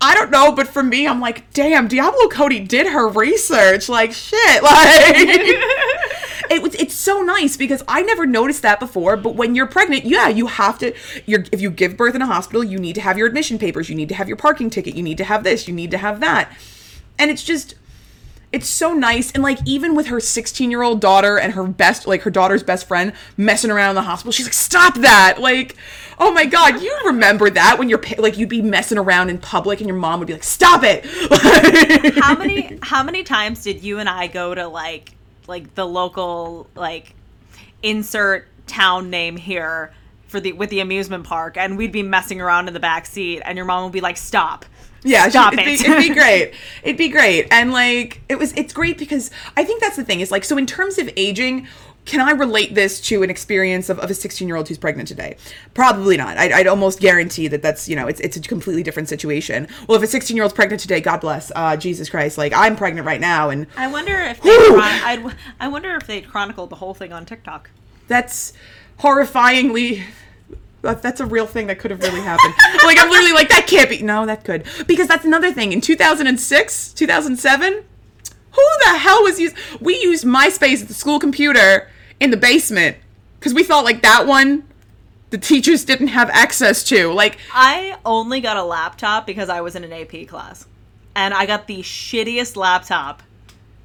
[0.00, 3.88] I don't know, but for me, I'm like, damn, Diablo Cody did her research.
[3.88, 4.62] Like, shit.
[4.62, 9.16] Like, it was, it's so nice because I never noticed that before.
[9.16, 10.92] But when you're pregnant, yeah, you have to,
[11.24, 13.88] you're, if you give birth in a hospital, you need to have your admission papers.
[13.88, 14.94] You need to have your parking ticket.
[14.96, 15.66] You need to have this.
[15.66, 16.52] You need to have that.
[17.18, 17.74] and it's just
[18.56, 19.30] it's so nice.
[19.32, 22.62] And like even with her 16 year old daughter and her best like her daughter's
[22.62, 25.40] best friend messing around in the hospital she's like stop that!
[25.40, 25.76] Like
[26.18, 29.80] oh my god you remember that when you're like you'd be messing around in public
[29.80, 31.04] and your mom would be like stop it!
[32.22, 35.12] How many how many times did you and I go to like
[35.46, 37.14] like the local like
[37.82, 39.92] insert town name here
[40.28, 43.42] for the with the amusement park and we'd be messing around in the back seat
[43.44, 44.64] and your mom would be like stop
[45.06, 48.52] yeah stop it'd, it Be, it'd be great it'd be great and like it was
[48.52, 51.66] it's great because i think that's the thing is like so in terms of aging
[52.06, 55.08] can I relate this to an experience of, of a 16 year old who's pregnant
[55.08, 55.36] today?
[55.74, 56.38] Probably not.
[56.38, 59.66] I'd, I'd, almost guarantee that that's, you know, it's, it's a completely different situation.
[59.88, 62.76] Well, if a 16 year old's pregnant today, God bless, uh, Jesus Christ, like I'm
[62.76, 63.50] pregnant right now.
[63.50, 67.12] And I wonder if they, chron- I'd, I wonder if they chronicled the whole thing
[67.12, 67.70] on TikTok.
[68.06, 68.52] That's
[69.00, 70.04] horrifyingly
[70.94, 72.54] that's a real thing that could have really happened.
[72.84, 74.02] like I'm literally like that can't be.
[74.02, 75.72] No, that could because that's another thing.
[75.72, 79.56] In 2006, 2007, who the hell was used?
[79.80, 82.96] We used MySpace at the school computer in the basement
[83.38, 84.64] because we thought like that one
[85.30, 87.12] the teachers didn't have access to.
[87.12, 90.66] Like I only got a laptop because I was in an AP class,
[91.14, 93.22] and I got the shittiest laptop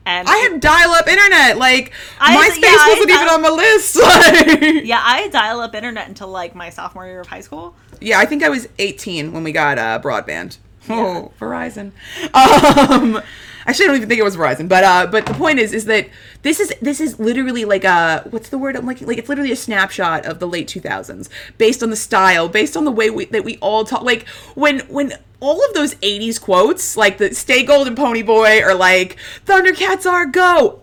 [0.06, 1.58] and I had dial-up internet.
[1.58, 3.95] Like I- MySpace yeah, wasn't had even dial- on my list.
[4.02, 7.76] Like- yeah, I had dial up internet until like my sophomore year of high school.
[7.99, 10.58] yeah, I think I was 18 when we got uh, broadband.
[10.89, 11.91] Oh, Verizon.
[12.34, 13.22] Um,
[13.68, 14.68] actually, I don't even think it was Verizon.
[14.68, 16.08] But uh, but the point is, is that
[16.43, 18.75] this is this is literally like a what's the word?
[18.75, 22.49] I'm like like it's literally a snapshot of the late 2000s, based on the style,
[22.49, 24.03] based on the way we, that we all talk.
[24.03, 28.73] Like when when all of those 80s quotes, like the "Stay Golden, Pony Boy" or
[28.73, 30.81] like "Thundercats are go."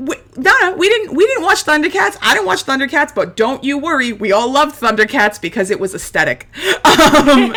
[0.00, 2.16] we, Donna, we didn't we didn't watch Thundercats.
[2.22, 5.94] I didn't watch Thundercats, but don't you worry, we all loved Thundercats because it was
[5.94, 6.48] aesthetic.
[6.82, 7.54] Um,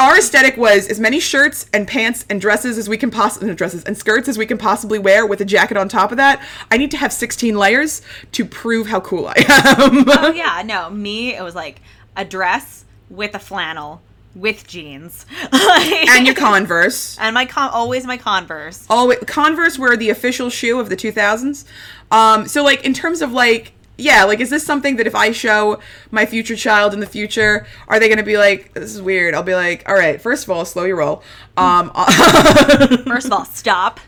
[0.00, 3.84] our aesthetic was as many shirts and pants and dresses as we can possibly dresses
[3.84, 6.42] and skirts as we can possibly wear with a jacket on top of that.
[6.70, 8.00] I need to have 16 layers
[8.32, 10.04] to prove how cool I am.
[10.08, 11.82] Oh yeah, no, me it was like
[12.16, 14.00] a dress with a flannel
[14.34, 17.18] with jeans, and your Converse.
[17.18, 18.86] and my con always my Converse.
[18.88, 21.64] Always Converse were the official shoe of the 2000s.
[22.10, 25.32] Um, so like in terms of like yeah, like is this something that if I
[25.32, 25.78] show
[26.10, 29.34] my future child in the future, are they going to be like this is weird?
[29.34, 31.22] I'll be like, "All right, first of all, slow your roll."
[31.56, 31.90] Um
[33.04, 34.00] First of all, stop.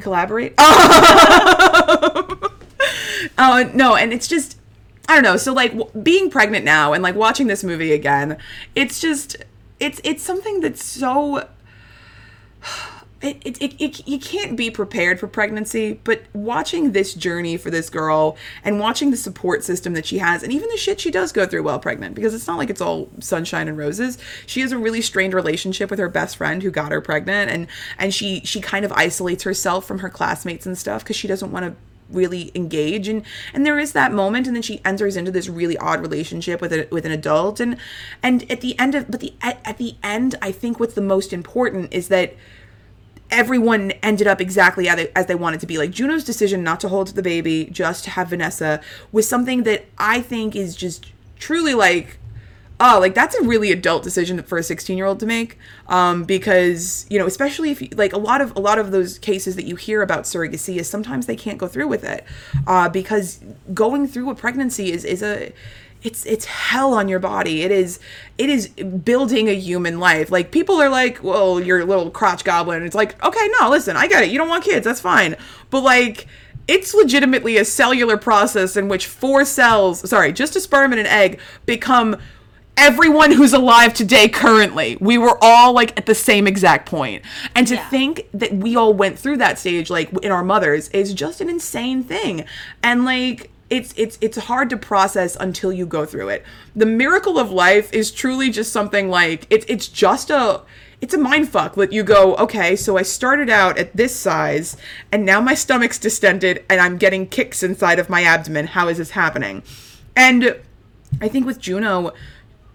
[0.00, 0.54] collaborate.
[3.38, 4.58] Oh no, and it's just
[5.08, 5.36] I don't know.
[5.36, 8.38] So like w- being pregnant now and like watching this movie again,
[8.74, 9.36] it's just
[9.80, 11.48] it's it's something that's so
[13.24, 17.70] it, it, it, it, you can't be prepared for pregnancy, but watching this journey for
[17.70, 21.10] this girl and watching the support system that she has, and even the shit she
[21.10, 24.18] does go through while pregnant, because it's not like it's all sunshine and roses.
[24.44, 27.66] She has a really strained relationship with her best friend who got her pregnant, and
[27.98, 31.50] and she she kind of isolates herself from her classmates and stuff because she doesn't
[31.50, 31.74] want to
[32.10, 33.22] really engage and
[33.54, 36.70] and there is that moment and then she enters into this really odd relationship with
[36.70, 37.78] a, with an adult and
[38.22, 41.00] and at the end of but the at, at the end I think what's the
[41.00, 42.34] most important is that
[43.30, 45.78] everyone ended up exactly as they, wanted to be.
[45.78, 48.80] Like Juno's decision not to hold the baby, just to have Vanessa,
[49.12, 52.18] was something that I think is just truly like,
[52.80, 55.58] oh, like that's a really adult decision for a 16 year old to make.
[55.88, 59.18] Um, because you know, especially if you, like a lot of a lot of those
[59.18, 62.24] cases that you hear about surrogacy is sometimes they can't go through with it,
[62.66, 63.40] uh, because
[63.72, 65.52] going through a pregnancy is is a
[66.04, 67.62] it's it's hell on your body.
[67.62, 67.98] It is
[68.38, 70.30] it is building a human life.
[70.30, 73.96] Like people are like, "Well, you're a little crotch goblin." It's like, "Okay, no, listen,
[73.96, 74.30] I get it.
[74.30, 74.84] You don't want kids.
[74.84, 75.34] That's fine."
[75.70, 76.26] But like
[76.68, 81.06] it's legitimately a cellular process in which four cells, sorry, just a sperm and an
[81.06, 82.16] egg become
[82.76, 84.96] everyone who's alive today currently.
[85.00, 87.22] We were all like at the same exact point.
[87.54, 87.88] And to Yeah.
[87.88, 91.48] think that we all went through that stage like in our mothers is just an
[91.48, 92.44] insane thing.
[92.82, 96.44] And like it's it's it's hard to process until you go through it.
[96.76, 100.62] The miracle of life is truly just something like it's it's just a
[101.00, 104.76] it's a mind fuck that you go, okay, so I started out at this size
[105.12, 108.68] and now my stomach's distended and I'm getting kicks inside of my abdomen.
[108.68, 109.62] How is this happening?
[110.16, 110.56] And
[111.20, 112.12] I think with Juno,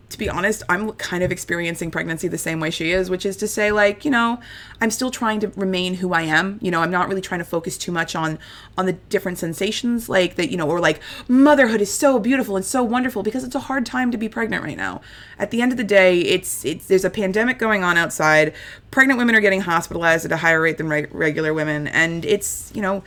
[0.10, 3.38] to be honest, I'm kind of experiencing pregnancy the same way she is, which is
[3.38, 4.40] to say, like, you know,
[4.82, 6.58] I'm still trying to remain who I am.
[6.62, 8.40] You know, I'm not really trying to focus too much on
[8.76, 12.66] on the different sensations, like that, you know, or like motherhood is so beautiful and
[12.66, 15.02] so wonderful because it's a hard time to be pregnant right now.
[15.38, 18.54] At the end of the day, it's it's there's a pandemic going on outside.
[18.90, 22.72] Pregnant women are getting hospitalized at a higher rate than reg- regular women, and it's
[22.74, 23.04] you know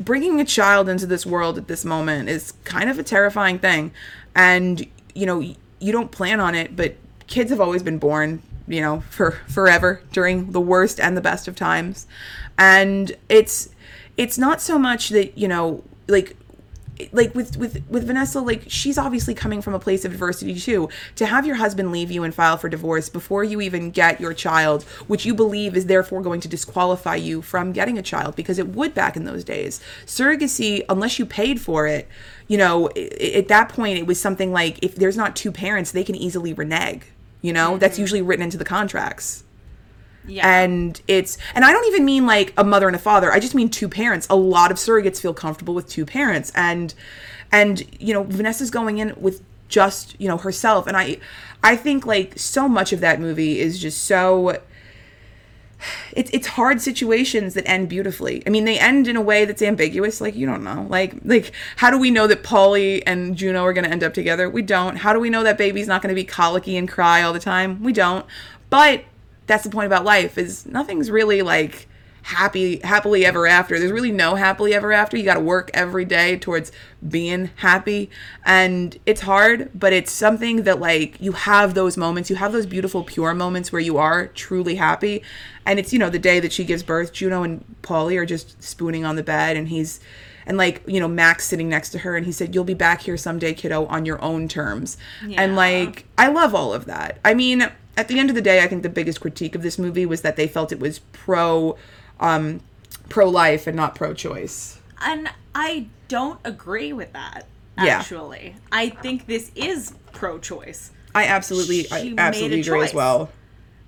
[0.00, 3.90] bringing a child into this world at this moment is kind of a terrifying thing
[4.34, 5.42] and you know
[5.78, 6.96] you don't plan on it but
[7.26, 11.48] kids have always been born you know, for forever during the worst and the best
[11.48, 12.06] of times.
[12.58, 13.70] And it's
[14.16, 16.36] it's not so much that, you know, like
[17.12, 20.88] like with with with Vanessa like she's obviously coming from a place of adversity too.
[21.16, 24.34] To have your husband leave you and file for divorce before you even get your
[24.34, 28.58] child which you believe is therefore going to disqualify you from getting a child because
[28.58, 29.80] it would back in those days.
[30.04, 32.08] Surrogacy unless you paid for it
[32.48, 36.04] you know at that point it was something like if there's not two parents they
[36.04, 37.02] can easily renege
[37.42, 37.72] you know?
[37.72, 37.78] Mm-hmm.
[37.78, 39.44] that's usually written into the contracts
[40.26, 40.62] yeah.
[40.62, 43.32] And it's and I don't even mean like a mother and a father.
[43.32, 44.26] I just mean two parents.
[44.30, 46.94] A lot of surrogates feel comfortable with two parents and
[47.52, 51.18] and you know, Vanessa's going in with just, you know, herself and I
[51.62, 54.60] I think like so much of that movie is just so
[56.12, 58.42] it's it's hard situations that end beautifully.
[58.46, 60.20] I mean, they end in a way that's ambiguous.
[60.20, 60.86] Like you don't know.
[60.88, 64.14] Like like how do we know that Paulie and Juno are going to end up
[64.14, 64.48] together?
[64.48, 64.96] We don't.
[64.96, 67.40] How do we know that baby's not going to be colicky and cry all the
[67.40, 67.82] time?
[67.82, 68.26] We don't.
[68.70, 69.04] But
[69.46, 71.88] that's the point about life is nothing's really like
[72.26, 73.78] happy happily ever after.
[73.78, 75.16] There's really no happily ever after.
[75.16, 76.72] You got to work every day towards
[77.08, 78.10] being happy.
[78.44, 82.28] And it's hard but it's something that like you have those moments.
[82.28, 85.22] You have those beautiful pure moments where you are truly happy.
[85.64, 88.60] And it's you know the day that she gives birth juno and paulie are just
[88.60, 90.00] spooning on the bed and he's
[90.46, 93.02] and like you know Mac's sitting next to her and he said you'll be back
[93.02, 94.96] here someday kiddo on your own terms.
[95.24, 95.42] Yeah.
[95.42, 97.20] and like i love all of that.
[97.24, 99.78] I mean at the end of the day, I think the biggest critique of this
[99.78, 101.76] movie was that they felt it was pro
[102.20, 102.60] um,
[103.08, 104.80] pro life and not pro choice.
[105.00, 107.46] And I don't agree with that.
[107.78, 108.60] Actually, yeah.
[108.72, 110.90] I think this is pro choice.
[111.14, 112.90] I absolutely, she I absolutely agree choice.
[112.90, 113.30] as well.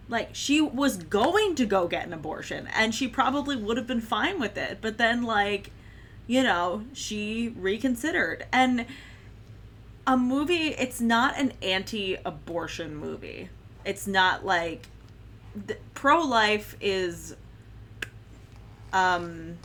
[0.09, 4.01] Like she was going to go get an abortion, and she probably would have been
[4.01, 4.79] fine with it.
[4.81, 5.71] But then, like,
[6.27, 8.47] you know, she reconsidered.
[8.53, 8.87] And
[10.07, 13.51] a movie, it's not an anti-abortion movie
[13.89, 14.87] it's not like
[15.95, 17.35] pro life is
[18.93, 19.57] um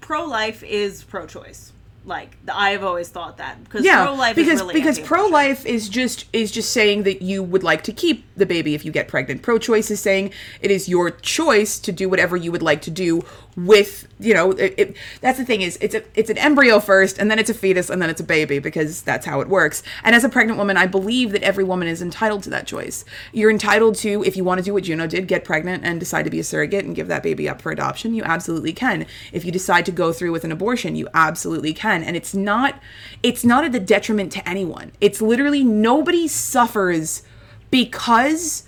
[0.00, 1.72] pro life is pro choice
[2.08, 6.50] like I've always thought that because yeah, pro-life because really because pro-life is just is
[6.50, 9.42] just saying that you would like to keep the baby if you get pregnant.
[9.42, 13.24] Pro-choice is saying it is your choice to do whatever you would like to do
[13.66, 17.18] with you know it, it, that's the thing is it's a it's an embryo first
[17.18, 19.82] and then it's a fetus and then it's a baby because that's how it works.
[20.04, 23.04] And as a pregnant woman i believe that every woman is entitled to that choice.
[23.32, 26.22] You're entitled to if you want to do what juno did get pregnant and decide
[26.24, 29.06] to be a surrogate and give that baby up for adoption you absolutely can.
[29.32, 32.04] If you decide to go through with an abortion you absolutely can.
[32.04, 32.80] And it's not
[33.22, 34.92] it's not at the detriment to anyone.
[35.00, 37.22] It's literally nobody suffers
[37.70, 38.64] because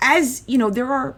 [0.00, 1.16] as you know there are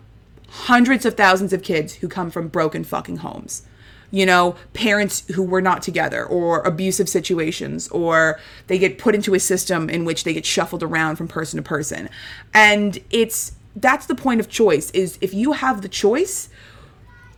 [0.48, 3.62] hundreds of thousands of kids who come from broken fucking homes.
[4.10, 9.34] You know, parents who were not together or abusive situations or they get put into
[9.34, 12.08] a system in which they get shuffled around from person to person.
[12.54, 16.48] And it's that's the point of choice is if you have the choice,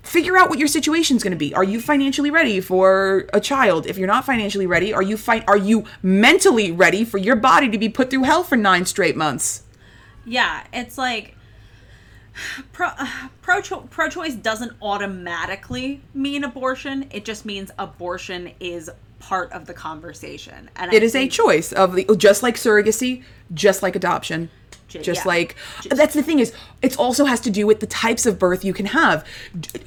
[0.03, 1.53] figure out what your situation is going to be.
[1.55, 3.87] Are you financially ready for a child?
[3.87, 7.69] If you're not financially ready, are you fi- are you mentally ready for your body
[7.69, 9.65] to be put through hell for 9 straight months?
[10.25, 11.37] Yeah, it's like
[12.73, 17.07] pro uh, pro pro choice doesn't automatically mean abortion.
[17.11, 20.71] It just means abortion is part of the conversation.
[20.77, 23.23] And it I is a choice of the just like surrogacy,
[23.55, 24.51] just like adoption.
[24.91, 25.29] Just yeah.
[25.29, 28.39] like just, that's the thing is it also has to do with the types of
[28.39, 29.25] birth you can have.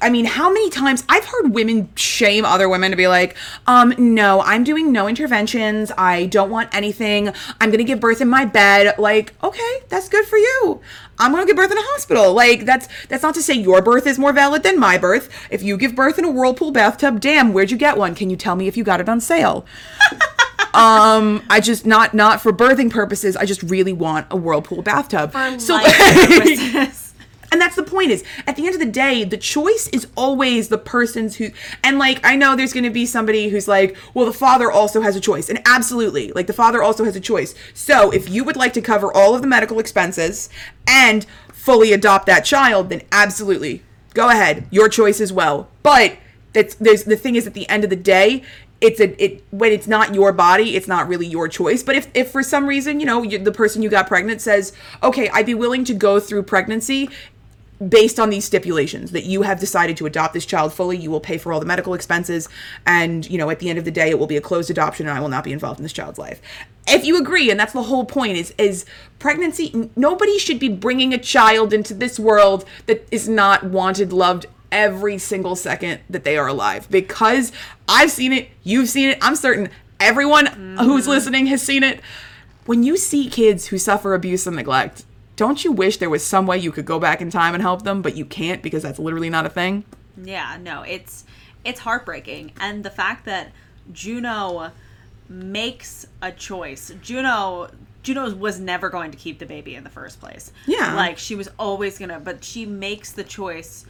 [0.00, 3.36] I mean, how many times I've heard women shame other women to be like,
[3.66, 5.92] um, no, I'm doing no interventions.
[5.98, 7.28] I don't want anything.
[7.60, 8.98] I'm going to give birth in my bed.
[8.98, 10.80] Like, okay, that's good for you.
[11.18, 12.32] I'm going to give birth in a hospital.
[12.32, 15.28] Like that's that's not to say your birth is more valid than my birth.
[15.50, 18.14] If you give birth in a whirlpool bathtub, damn, where'd you get one?
[18.14, 19.64] Can you tell me if you got it on sale?
[20.74, 23.36] um, I just not not for birthing purposes.
[23.36, 25.32] I just really want a whirlpool bathtub.
[25.32, 25.78] For so
[27.54, 30.68] and that's the point is at the end of the day the choice is always
[30.68, 31.50] the person's who
[31.84, 35.00] and like i know there's going to be somebody who's like well the father also
[35.02, 38.42] has a choice and absolutely like the father also has a choice so if you
[38.42, 40.50] would like to cover all of the medical expenses
[40.88, 43.82] and fully adopt that child then absolutely
[44.14, 46.16] go ahead your choice as well but
[46.54, 48.42] that's there's the thing is at the end of the day
[48.84, 51.82] it's a it when it's not your body it's not really your choice.
[51.82, 54.72] But if if for some reason you know you, the person you got pregnant says
[55.02, 57.08] okay i'd be willing to go through pregnancy
[57.88, 61.20] based on these stipulations that you have decided to adopt this child fully you will
[61.20, 62.48] pay for all the medical expenses
[62.86, 65.08] and you know at the end of the day it will be a closed adoption
[65.08, 66.40] and i will not be involved in this child's life.
[66.86, 68.84] If you agree and that's the whole point is is
[69.18, 74.46] pregnancy nobody should be bringing a child into this world that is not wanted loved
[74.74, 77.52] every single second that they are alive because
[77.88, 79.70] i've seen it you've seen it i'm certain
[80.00, 80.76] everyone mm-hmm.
[80.78, 82.00] who's listening has seen it
[82.66, 85.04] when you see kids who suffer abuse and neglect
[85.36, 87.82] don't you wish there was some way you could go back in time and help
[87.82, 89.84] them, but you can't because that's literally not a thing?
[90.22, 91.24] Yeah, no, it's
[91.64, 93.50] it's heartbreaking, and the fact that
[93.92, 94.70] Juno
[95.28, 96.92] makes a choice.
[97.02, 97.70] Juno
[98.02, 100.52] Juno was never going to keep the baby in the first place.
[100.66, 100.94] Yeah.
[100.94, 103.86] like she was always gonna, but she makes the choice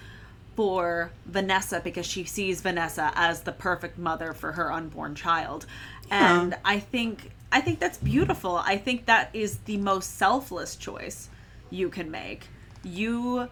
[0.54, 5.66] for Vanessa because she sees Vanessa as the perfect mother for her unborn child.
[6.10, 8.56] And I think I think that's beautiful.
[8.56, 11.28] I think that is the most selfless choice
[11.70, 12.48] you can make.
[12.82, 13.48] You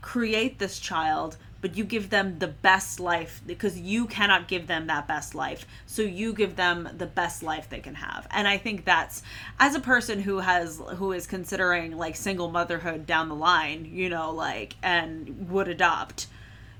[0.00, 4.88] create this child, but you give them the best life because you cannot give them
[4.88, 5.66] that best life.
[5.86, 8.26] So you give them the best life they can have.
[8.30, 9.22] And I think that's
[9.60, 14.08] as a person who has who is considering like single motherhood down the line, you
[14.08, 16.26] know, like and would adopt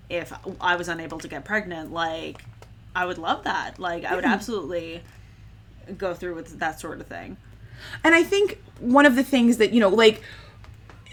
[0.08, 2.44] if I was unable to get pregnant, like
[2.94, 3.78] I would love that.
[3.78, 5.02] Like I would absolutely
[5.98, 7.36] go through with that sort of thing.
[8.04, 10.22] And I think one of the things that, you know, like,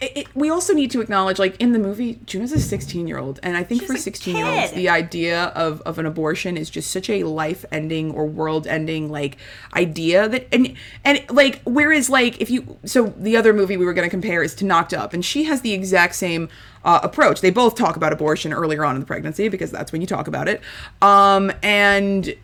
[0.01, 3.07] it, it, we also need to acknowledge, like, in the movie, June is a 16
[3.07, 3.39] year old.
[3.43, 6.69] And I think She's for 16 year olds, the idea of, of an abortion is
[6.69, 9.37] just such a life ending or world ending, like,
[9.75, 13.93] idea that, and, and, like, whereas, like, if you, so the other movie we were
[13.93, 16.49] going to compare is to Knocked Up, and she has the exact same
[16.83, 17.41] uh, approach.
[17.41, 20.27] They both talk about abortion earlier on in the pregnancy because that's when you talk
[20.27, 20.61] about it.
[21.01, 22.35] Um, and,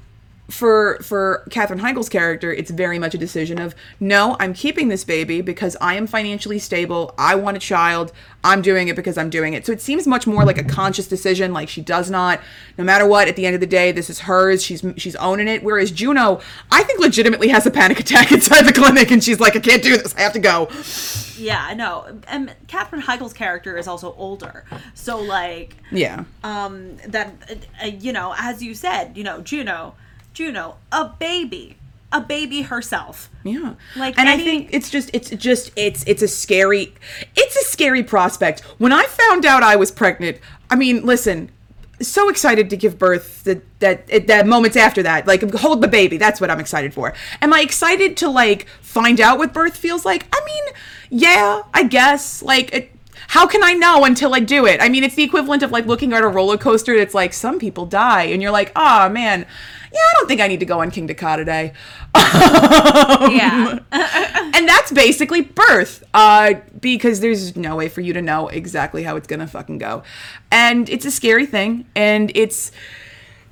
[0.50, 5.04] for for Katherine Heigl's character, it's very much a decision of no, I'm keeping this
[5.04, 7.14] baby because I am financially stable.
[7.18, 8.12] I want a child.
[8.44, 9.66] I'm doing it because I'm doing it.
[9.66, 11.52] So it seems much more like a conscious decision.
[11.52, 12.42] Like she does not,
[12.78, 13.28] no matter what.
[13.28, 14.64] At the end of the day, this is hers.
[14.64, 15.64] She's she's owning it.
[15.64, 16.40] Whereas Juno,
[16.72, 19.82] I think legitimately has a panic attack inside the clinic, and she's like, I can't
[19.82, 20.14] do this.
[20.16, 20.70] I have to go.
[21.38, 22.20] Yeah, no.
[22.28, 24.64] And Katherine Heigl's character is also older.
[24.94, 26.26] So like Yeah.
[26.44, 27.34] um that
[27.84, 29.96] uh, you know, as you said, you know, Juno,
[30.36, 31.78] Juno, a baby,
[32.12, 33.30] a baby herself.
[33.44, 33.76] Yeah.
[33.96, 36.94] Like and any- I think it's just it's just it's it's a scary
[37.36, 38.60] it's a scary prospect.
[38.78, 40.38] When I found out I was pregnant,
[40.70, 41.50] I mean, listen,
[42.02, 46.18] so excited to give birth that that that moments after that, like hold the baby.
[46.18, 47.14] That's what I'm excited for.
[47.42, 50.28] Am I excited to like find out what birth feels like?
[50.34, 52.44] I mean, yeah, I guess.
[52.44, 52.92] Like it,
[53.30, 54.82] how can I know until I do it?
[54.82, 56.94] I mean, it's the equivalent of like looking at a roller coaster.
[56.94, 59.46] It's like some people die, and you're like, oh man,
[59.96, 61.74] yeah, I don't think I need to go on Kingda Ka today.
[62.16, 63.80] Yeah.
[64.54, 69.16] and that's basically birth uh because there's no way for you to know exactly how
[69.16, 70.04] it's gonna fucking go
[70.52, 72.72] and it's a scary thing and it's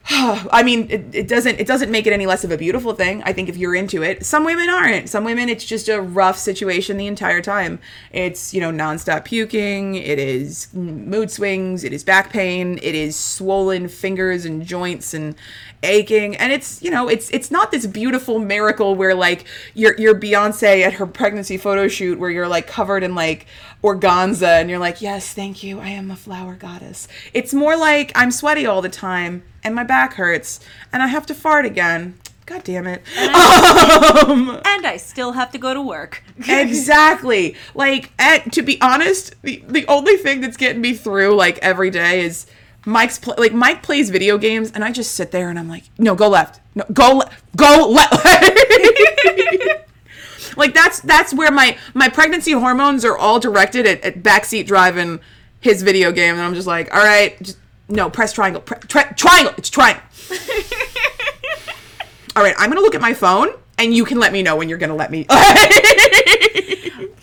[0.10, 3.24] I mean, it, it doesn't it doesn't make it any less of a beautiful thing.
[3.24, 5.08] I think if you're into it, some women aren't.
[5.08, 7.80] Some women, it's just a rough situation the entire time.
[8.12, 9.96] It's you know nonstop puking.
[9.96, 11.86] It is mood swings.
[11.86, 12.80] It is back pain.
[12.84, 15.36] It is swollen fingers and joints and
[15.84, 16.36] aching.
[16.36, 20.84] And it's you know it's it's not this beautiful miracle where like you're you're Beyonce
[20.84, 23.46] at her pregnancy photo shoot where you're like covered in like
[23.84, 27.08] organza and you're like yes thank you I am a flower goddess.
[27.34, 30.60] It's more like I'm sweaty all the time and my back hurts
[30.92, 32.18] and I have to fart again.
[32.46, 33.02] God damn it.
[33.16, 36.24] and I um, still have to go to work.
[36.48, 37.56] exactly.
[37.74, 41.90] Like, at, to be honest, the, the only thing that's getting me through like every
[41.90, 42.46] day is
[42.86, 45.84] Mike's pl- like Mike plays video games, and I just sit there and I'm like,
[45.98, 48.14] no, go left, no, go le- go left.
[50.58, 55.20] like that's that's where my my pregnancy hormones are all directed at, at backseat driving
[55.62, 57.58] his video game, and I'm just like, all right, just
[57.88, 60.04] no, press triangle, pre- tri- triangle, it's triangle.
[62.36, 64.68] all right, I'm gonna look at my phone, and you can let me know when
[64.68, 65.26] you're gonna let me.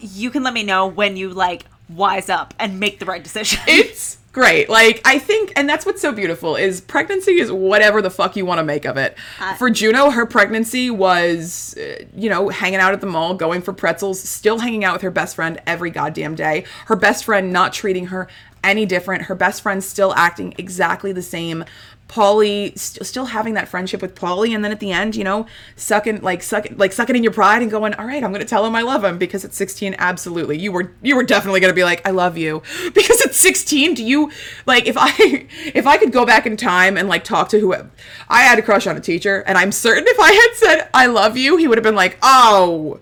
[0.00, 3.60] you can let me know when you like wise up and make the right decision.
[3.66, 4.68] it's great.
[4.68, 8.46] Like I think, and that's what's so beautiful is pregnancy is whatever the fuck you
[8.46, 9.16] want to make of it.
[9.58, 13.72] for Juno, her pregnancy was, uh, you know, hanging out at the mall, going for
[13.72, 16.64] pretzels, still hanging out with her best friend every goddamn day.
[16.86, 18.28] Her best friend not treating her
[18.62, 19.22] any different.
[19.22, 21.64] Her best friend still acting exactly the same.
[22.10, 25.46] Paulie st- still having that friendship with Paulie, and then at the end, you know,
[25.76, 28.66] sucking like sucking like sucking in your pride and going, all right, I'm gonna tell
[28.66, 31.84] him I love him because at 16, absolutely, you were you were definitely gonna be
[31.84, 32.62] like, I love you
[32.94, 34.32] because at 16, do you
[34.66, 35.12] like if I
[35.72, 37.88] if I could go back in time and like talk to whoever
[38.28, 41.06] I had a crush on a teacher, and I'm certain if I had said I
[41.06, 42.98] love you, he would have been like, oh.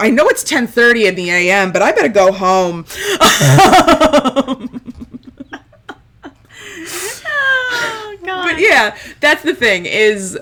[0.00, 2.86] I know it's 10:30 in the AM, but I better go home.
[7.70, 8.44] oh god.
[8.44, 10.38] but yeah, that's the thing is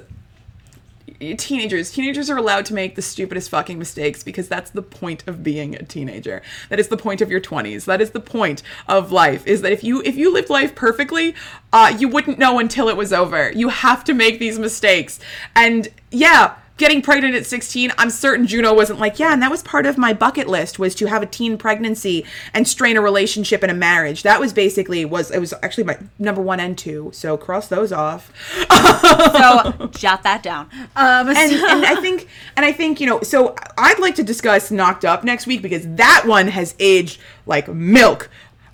[1.38, 5.42] teenagers teenagers are allowed to make the stupidest fucking mistakes because that's the point of
[5.42, 6.42] being a teenager.
[6.68, 9.72] That is the point of your 20s that is the point of life is that
[9.72, 11.34] if you if you lived life perfectly
[11.72, 13.50] uh you wouldn't know until it was over.
[13.52, 15.18] You have to make these mistakes.
[15.54, 19.62] And yeah getting pregnant at 16, I'm certain Juno wasn't like, yeah, and that was
[19.62, 23.62] part of my bucket list was to have a teen pregnancy and strain a relationship
[23.62, 24.22] and a marriage.
[24.22, 27.10] That was basically was it was actually my number 1 and 2.
[27.12, 28.32] So cross those off.
[28.60, 28.66] So
[29.92, 30.68] jot that down.
[30.94, 34.70] Um, and, and I think and I think you know so I'd like to discuss
[34.70, 38.30] Knocked Up next week because that one has aged like milk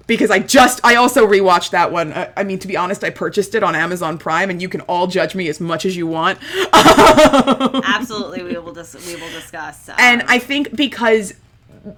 [0.07, 2.13] because I just I also rewatched that one.
[2.13, 4.83] I, I mean to be honest, I purchased it on Amazon Prime and you can
[4.83, 6.39] all judge me as much as you want.
[8.73, 9.89] will dis- we will discuss.
[9.89, 11.35] Um, And I think because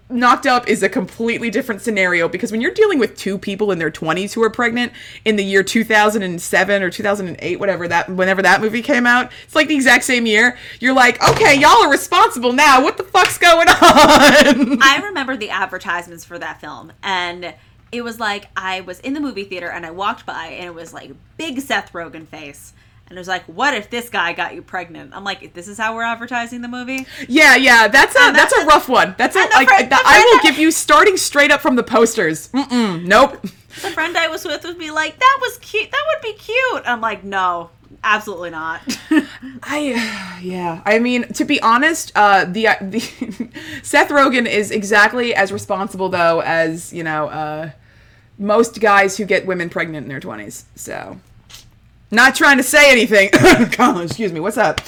[0.09, 3.79] Knocked Up is a completely different scenario because when you're dealing with two people in
[3.79, 4.93] their 20s who are pregnant
[5.27, 9.69] in the year 2007 or 2008 whatever that whenever that movie came out it's like
[9.69, 13.69] the exact same year you're like okay y'all are responsible now what the fuck's going
[13.69, 17.53] on I remember the advertisements for that film, and
[17.93, 20.75] it was like I was in the movie theater and I walked by, and it
[20.75, 22.73] was like big Seth Rogen face.
[23.15, 25.13] And it was like, what if this guy got you pregnant?
[25.15, 27.07] I'm like, this is how we're advertising the movie?
[27.29, 29.97] yeah yeah that's a And that's a that's- rough one that's a like friend- the
[30.05, 34.27] I will give you starting straight up from the posters Mm-mm, nope The friend I
[34.27, 35.91] was with would be like, that was cute.
[35.93, 36.83] That would be cute.
[36.87, 37.71] I'm like, no,
[38.03, 38.81] absolutely not.
[39.63, 40.83] I yeah.
[40.85, 43.01] I mean, to be honest, uh, the the
[43.83, 47.71] Seth Rogen is exactly as responsible though as you know uh,
[48.39, 50.65] most guys who get women pregnant in their twenties.
[50.77, 51.19] So,
[52.11, 53.31] not trying to say anything.
[53.73, 54.41] Colin, excuse me.
[54.41, 54.81] What's up?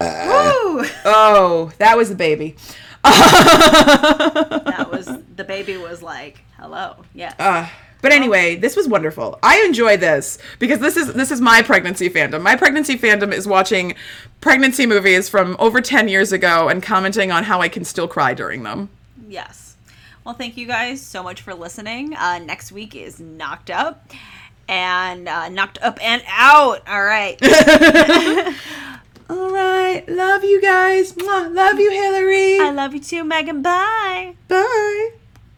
[0.00, 0.84] Woo!
[1.04, 2.56] Oh, that was the baby.
[3.04, 6.96] That was, the baby was like, hello.
[7.14, 7.34] Yeah.
[7.38, 7.68] Uh,
[8.02, 9.38] but anyway, this was wonderful.
[9.42, 12.42] I enjoy this because this is this is my pregnancy fandom.
[12.42, 13.94] My pregnancy fandom is watching
[14.40, 18.34] pregnancy movies from over 10 years ago and commenting on how I can still cry
[18.34, 18.90] during them.
[19.28, 19.76] Yes.
[20.24, 22.14] Well, thank you guys so much for listening.
[22.14, 24.10] Uh, next week is Knocked Up.
[24.68, 26.86] And uh, Knocked Up and Out.
[26.88, 27.38] All right.
[29.30, 30.04] All right.
[30.08, 31.12] Love you guys.
[31.12, 31.52] Mwah.
[31.54, 32.58] Love you, Hillary.
[32.60, 33.62] I love you too, Megan.
[33.62, 34.36] Bye.
[34.48, 35.10] Bye.